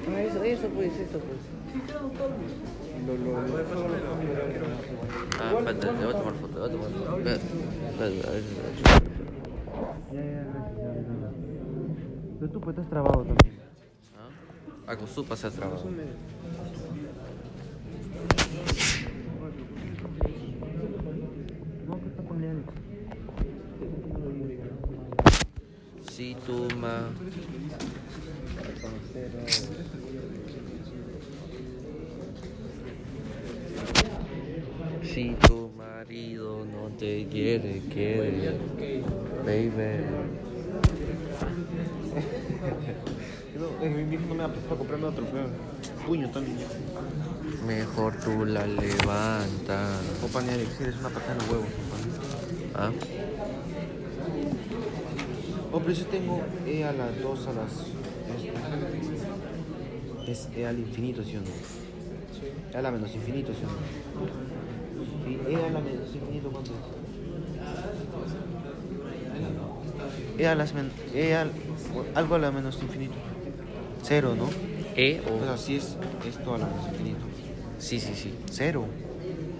[0.08, 1.38] Ah, eso, eso pues, eso pues.
[5.80, 7.10] Espérate, te voy a tomar foto, te voy a tomar foto.
[7.10, 7.40] A ver.
[7.98, 8.92] Ya, ya, gracias.
[12.38, 13.54] Pero tú pues estás trabado también.
[14.14, 14.28] ¿Ah?
[21.88, 22.64] No, que está con León.
[36.00, 38.54] Marido no te quiere, quiere,
[39.44, 40.06] baby.
[43.58, 45.48] No, mi hijo no me da para comprarme otro feo.
[46.06, 46.56] Puño también.
[47.66, 50.00] Mejor tú la levantas.
[50.24, 51.68] Opa, ni Alex, eres una patada en los huevos.
[52.74, 52.90] ¿Ah?
[55.70, 57.72] Oh, pero yo tengo E a las 2 a las.
[58.34, 62.72] este, Es E al infinito, ¿sí o no?
[62.72, 64.59] E a la menos infinito, ¿sí o no?
[65.48, 66.78] E a la menos infinito, ¿cuánto es?
[70.40, 71.50] E a las men E al.
[72.14, 73.14] Algo a la menos infinito.
[74.02, 74.48] Cero, ¿no?
[74.96, 75.58] ¿E O sea, o...?
[75.58, 75.96] sí es
[76.26, 77.18] esto a la menos infinito.
[77.78, 78.34] Sí, sí, sí.
[78.50, 78.86] Cero,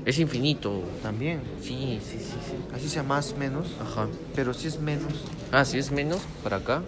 [0.07, 0.83] Es infinito.
[1.03, 1.41] también.
[1.61, 2.55] Sí, sí, sí, sí.
[2.75, 3.67] Así sea más, menos.
[3.81, 4.07] Ajá.
[4.35, 5.13] Pero si es menos.
[5.53, 6.83] Ah, si es menos, para acá.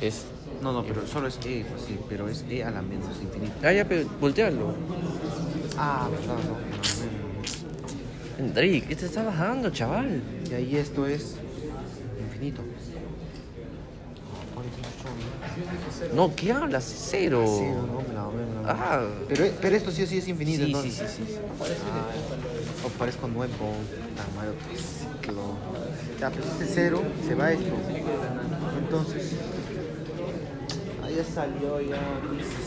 [0.00, 0.24] Es...
[0.62, 3.52] No, no, pero solo es E, pues sí, pero es E a la menos infinito.
[3.62, 4.74] Ah, ya, pero voltealo.
[5.78, 6.99] Ah, verdad, no, no,
[8.40, 10.22] Enrique, ¿qué te está bajando, chaval?
[10.44, 10.50] no.
[10.50, 11.36] Y ahí esto es
[12.18, 12.62] infinito.
[16.14, 16.84] No, ¿qué hablas?
[17.10, 17.44] Cero.
[17.46, 18.70] Cero, no, me la me la.
[18.72, 19.06] Ah.
[19.28, 21.10] Pero, pero esto sí o sí es infinito, Sí, sí, entonces.
[21.10, 21.32] sí, sí.
[21.32, 21.38] sí.
[21.92, 23.52] Ah, o parezco nuevo.
[24.16, 25.42] Tamaño triciclo.
[26.18, 27.74] Ya, pues este cero se va esto.
[28.78, 29.32] Entonces.
[31.04, 31.98] Ahí ya salió ya.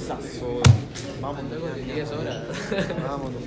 [0.08, 0.62] Sazo.
[1.22, 1.52] Vámonos.
[1.88, 2.06] ya, ya.
[3.08, 3.42] Vámonos.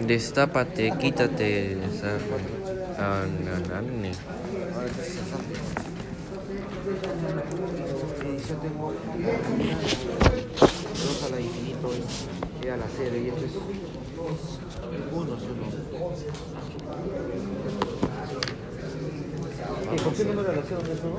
[0.00, 1.76] Destápate, quítate
[8.48, 8.92] yo tengo
[11.30, 11.90] la infinito
[12.60, 13.52] es E a la cero y esto es
[15.12, 15.64] uno solo.
[19.94, 21.18] ¿Y con qué número de relación es uno?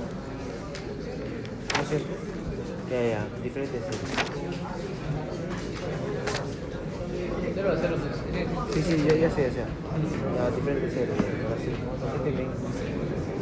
[1.78, 1.98] No sé.
[2.90, 3.82] Ya, ya, diferentes.
[7.56, 7.96] Cero a cero,
[8.74, 8.82] sí.
[8.82, 9.64] Sí, ya, ya sé, ya sé.
[10.36, 11.18] Ya, diferentes ceros.
[11.18, 11.72] ya, Ahora sí.
[12.16, 12.50] Este me-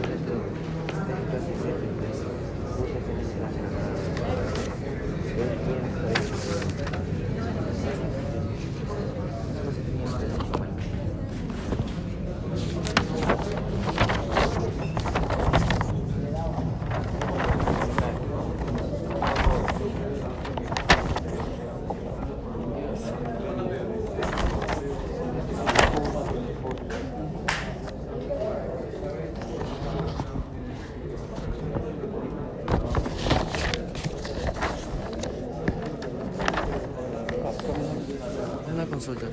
[0.08, 0.34] este,
[1.18, 2.18] entonces, este, pues,
[2.78, 3.88] puta, este me será sagrado.
[5.38, 6.36] Él tiene por eso.
[9.54, 10.74] Después se tenía este derecho, bueno.
[38.74, 39.26] Una consulta.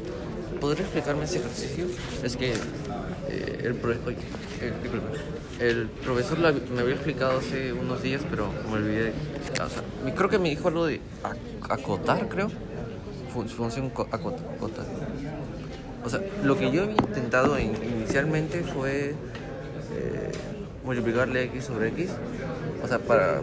[2.23, 4.17] Es que eh, el, pro- oye,
[4.61, 4.73] eh,
[5.61, 9.13] el profesor la- me había explicado hace unos días, pero me olvidé.
[9.53, 9.83] O sea,
[10.15, 12.49] creo que me dijo algo de ac- acotar, creo.
[13.33, 14.85] Fun- función co- acot- acotar.
[16.05, 19.11] O sea, lo que yo había intentado in- inicialmente fue
[19.97, 20.33] eh,
[20.85, 22.11] multiplicarle x sobre x.
[22.83, 23.41] O sea, para,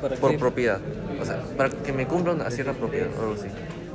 [0.00, 0.80] ¿Para por propiedad.
[1.20, 3.48] O sea, para que me cumpla una cierta propiedad o algo así.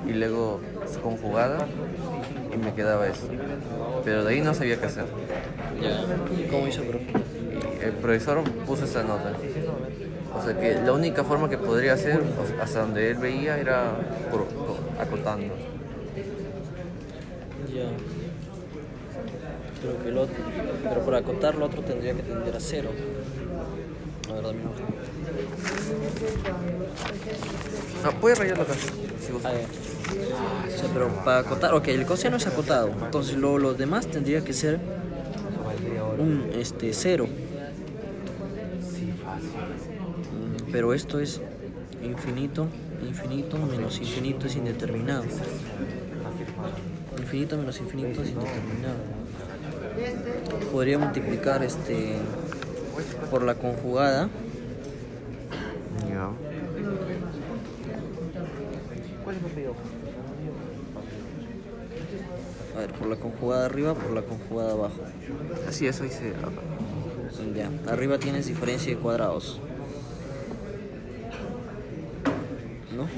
[0.07, 0.61] Y luego
[1.03, 1.67] conjugada
[2.53, 3.27] y me quedaba eso.
[4.03, 5.05] Pero de ahí no sabía qué hacer.
[5.81, 6.05] Ya.
[6.51, 7.05] ¿Cómo hizo, profe?
[7.81, 9.33] El profesor puso esta nota.
[10.37, 12.21] O sea que la única forma que podría hacer,
[12.61, 13.91] hasta donde él veía, era
[14.31, 15.53] por, por- acotando.
[17.73, 17.89] Ya.
[19.81, 20.35] Creo que el otro.
[20.83, 22.89] Pero para acotar lo otro tendría que tender a cero.
[24.29, 24.93] A ver, dame un momento.
[28.03, 28.73] No, puede rayarlo acá.
[28.73, 29.51] si gusta.
[30.13, 30.75] Ya.
[30.75, 32.91] O sea, pero para acotar, ok, el coseno es acotado.
[33.03, 34.79] Entonces lo, los demás tendría que ser
[36.17, 37.27] un este cero.
[40.33, 41.41] Mm, Pero esto es
[42.03, 42.67] infinito,
[43.07, 45.23] infinito menos infinito es indeterminado.
[47.17, 48.97] Infinito menos infinito es indeterminado.
[50.71, 52.15] Podría multiplicar este
[53.29, 54.29] por la conjugada.
[59.23, 59.98] ¿Cuál es?
[62.79, 65.01] A ver, por la conjugada arriba, por la conjugada abajo.
[65.67, 66.61] Así, eso hice acá.
[67.53, 69.59] Ya, arriba tienes diferencia de cuadrados.
[72.95, 73.03] ¿No?
[73.03, 73.09] Ok.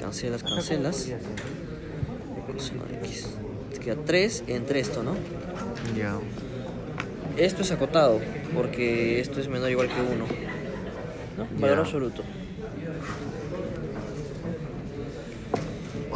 [0.00, 1.08] Cancelas, cancelas.
[3.04, 3.28] X.
[3.74, 5.14] Te queda 3 entre esto, ¿no?
[5.96, 6.18] Ya.
[7.36, 8.20] Esto es acotado,
[8.52, 10.26] porque esto es menor o igual que 1.
[11.36, 11.46] ¿No?
[11.60, 12.24] Valor absoluto.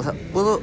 [0.00, 0.60] O sea, puedo.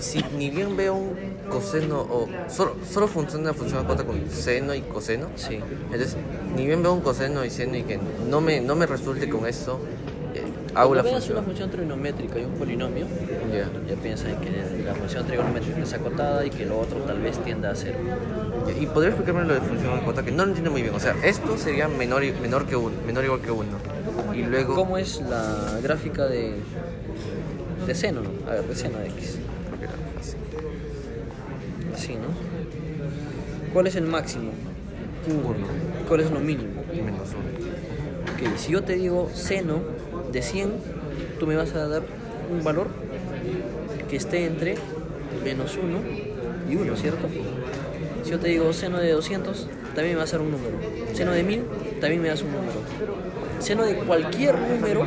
[0.00, 1.14] Si ni bien veo un
[1.50, 2.28] coseno o.
[2.48, 5.28] Solo, solo funciona la función acota con seno y coseno.
[5.36, 5.58] Sí.
[5.84, 6.16] Entonces,
[6.54, 7.98] ni bien veo un coseno y seno y que
[8.28, 9.78] no me, no me resulte con eso,
[10.34, 10.42] eh,
[10.74, 11.36] hago Cuando la veas función.
[11.38, 13.06] una función trigonométrica y un polinomio,
[13.52, 13.68] Ya.
[13.88, 14.50] ya piensa en que
[14.84, 17.98] la función trigonométrica es acotada y que lo otro tal vez tienda a cero.
[18.80, 20.94] Y podría explicarme lo de función acota, que no lo entiendo muy bien.
[20.94, 23.76] O sea, esto sería menor, y- menor que uno, menor igual que uno.
[24.34, 24.74] Y luego.
[24.74, 26.54] ¿Cómo es la gráfica de,
[27.86, 28.22] de seno?
[28.22, 28.30] no?
[28.50, 29.38] A ver, de seno de x.
[31.94, 32.14] Así.
[32.14, 32.28] ¿no?
[33.72, 34.50] ¿Cuál es el máximo?
[35.26, 35.66] Uno.
[36.08, 36.82] ¿Cuál es lo mínimo?
[36.92, 37.54] Menos uno.
[38.34, 39.80] Ok, si yo te digo seno
[40.32, 40.72] de 100,
[41.38, 42.02] tú me vas a dar
[42.50, 42.88] un valor
[44.08, 44.76] que esté entre
[45.44, 45.98] menos 1
[46.70, 47.28] y 1, ¿cierto?
[48.22, 50.76] Si yo te digo seno de 200, también me va a ser un número.
[51.12, 51.62] Seno de 1000,
[52.00, 52.80] también me das un número.
[53.64, 55.06] Seno de cualquier número,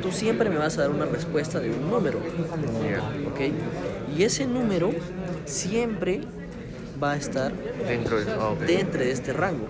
[0.00, 2.18] tú siempre me vas a dar una respuesta de un número.
[3.28, 3.40] ¿Ok?
[4.16, 4.90] Y ese número
[5.44, 6.20] siempre
[7.02, 7.52] va a estar
[7.88, 8.30] Dentro de.
[8.30, 8.60] Ah, ok.
[8.60, 9.66] dentro de este rango.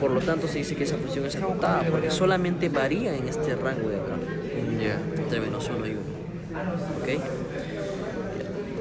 [0.00, 3.56] Por lo tanto, se dice que esa función es acotada porque solamente varía en este
[3.56, 4.16] rango de acá,
[5.16, 6.00] entre menos 1 y 1.
[7.00, 7.22] ¿Ok?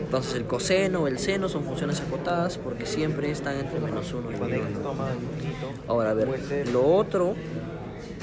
[0.03, 4.31] Entonces, el coseno o el seno son funciones acotadas porque siempre están entre menos 1
[4.31, 4.37] y 1.
[4.37, 7.35] Cuando x toma al infinito, Ahora, a ver, lo otro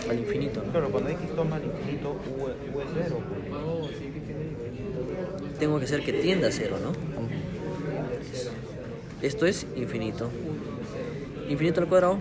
[0.09, 0.71] al infinito, ¿no?
[0.73, 3.19] Claro, cuando x toma al infinito, u, u es cero.
[5.59, 6.93] Tengo que hacer que tienda a 0, ¿no?
[9.23, 10.29] Esto es infinito.
[11.49, 12.19] Infinito al cuadrado,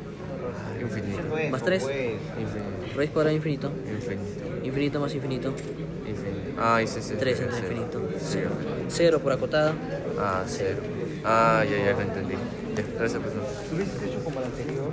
[0.82, 1.38] Infinito.
[1.38, 1.84] Eso, Más tres.
[1.84, 1.96] pues.
[2.40, 2.96] Infinito.
[2.96, 3.72] raíz cuadrada de infinito.
[3.92, 4.66] Infinito.
[4.66, 6.52] Infinito más infinito, Infinito.
[6.60, 7.52] Ah, ese es 3 cero.
[7.54, 8.10] entre infinito.
[8.20, 8.50] Cero.
[8.88, 9.74] 0 por acotada,
[10.18, 10.78] Ah, cero.
[11.24, 12.36] Ah, ya, ya lo entendí.
[12.76, 13.44] Ya, gracias, profesor.
[13.70, 14.92] Si hubieses hecho como el anterior,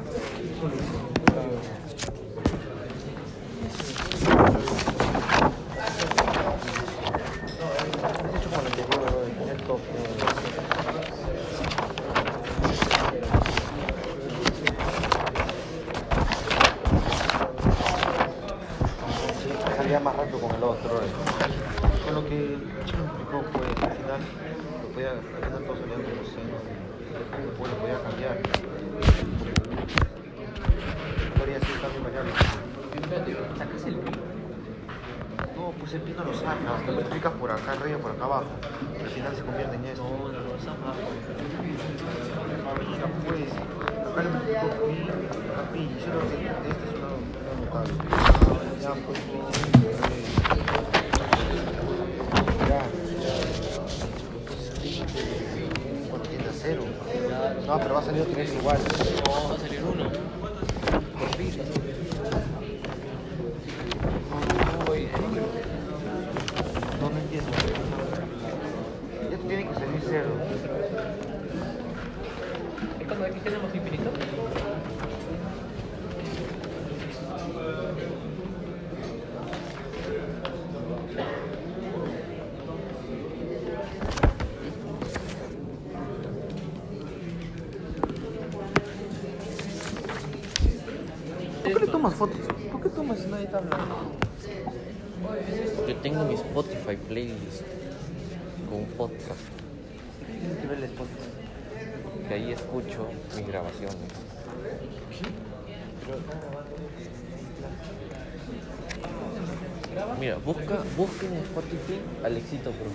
[110.44, 112.90] busca, busca en Spotify Alexito Pro.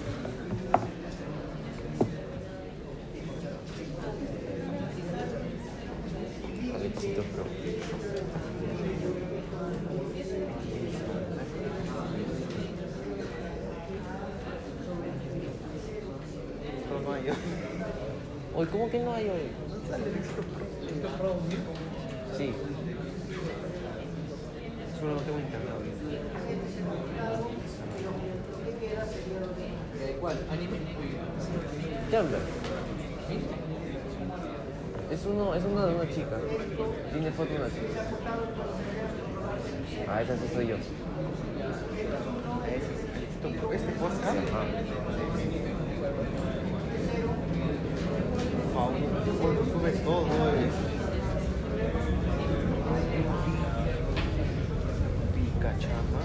[6.75, 7.43] Alexito Pro.
[16.89, 17.23] No, no hay.
[18.55, 19.51] Oye, ¿cómo que no hay hoy?
[22.37, 22.53] Sí.
[24.99, 25.97] Solo no tengo internet ahorita.
[30.27, 30.43] ¿Cuál?
[30.51, 30.77] ¿Anime?
[32.09, 32.37] ¿Qué habla?
[35.09, 36.37] Es uno, es uno de una chica.
[37.13, 38.03] Tiene foto de una chica.
[40.09, 40.75] Ah, esa sí soy yo.
[43.71, 44.35] Este podcast.
[49.39, 50.73] Cuando sube todo es.
[55.33, 56.21] Picachama.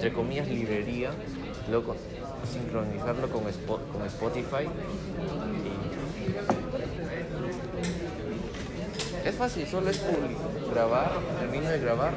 [0.00, 1.10] Entre comillas, librería,
[1.68, 1.96] luego con-
[2.50, 4.64] sincronizarlo con, Spo- con Spotify.
[9.24, 12.12] y- Es fácil, solo es publi- grabar, termino de grabar,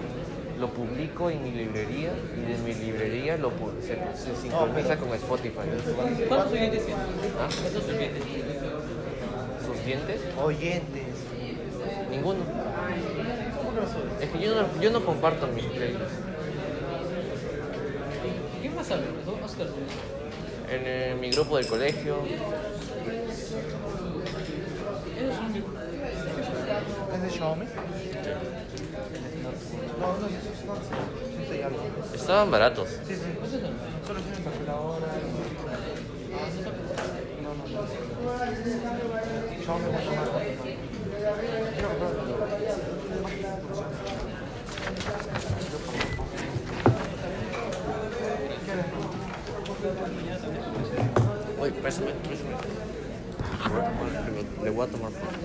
[0.57, 5.09] lo publico en mi librería y de mi librería lo pu- se, se sincroniza con
[5.15, 5.67] Spotify.
[6.29, 7.03] ¿Cuántos oyentes tienes?
[7.37, 7.49] ¿Ah?
[7.61, 8.23] ¿Cuántos oyentes?
[9.65, 10.21] ¿Sus dientes?
[10.41, 11.03] Oyentes.
[12.09, 12.39] Ninguno.
[14.21, 16.13] Es que yo no, yo no comparto mis playlists.
[20.69, 22.17] En eh, mi grupo del colegio,
[25.17, 25.53] Eres un
[27.13, 27.65] ¿Es de Xiaomi?
[32.13, 32.89] Estaban baratos.
[33.07, 33.21] Sí, sí.
[34.05, 35.07] Solo tiene calculadora.
[37.41, 37.83] No, no, no.
[51.59, 51.71] Oye,
[53.79, 55.37] a tomar- le- voy a tomar foto.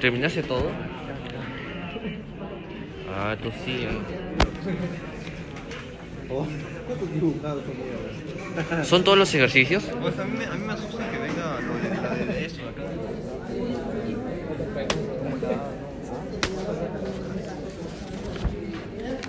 [0.00, 0.70] ¿Terminaste todo?
[3.12, 3.82] Ah, tú sí.
[3.82, 3.88] eh.
[6.28, 7.62] ¿Cuántos dibujados
[8.84, 9.84] son todos los ejercicios?
[10.00, 12.62] Pues a mí, me- a mí me asusta que venga lo de, la de eso
[12.68, 12.82] acá.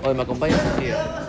[0.03, 0.59] Oye, ¿me acompañas?
[0.79, 1.20] Sí.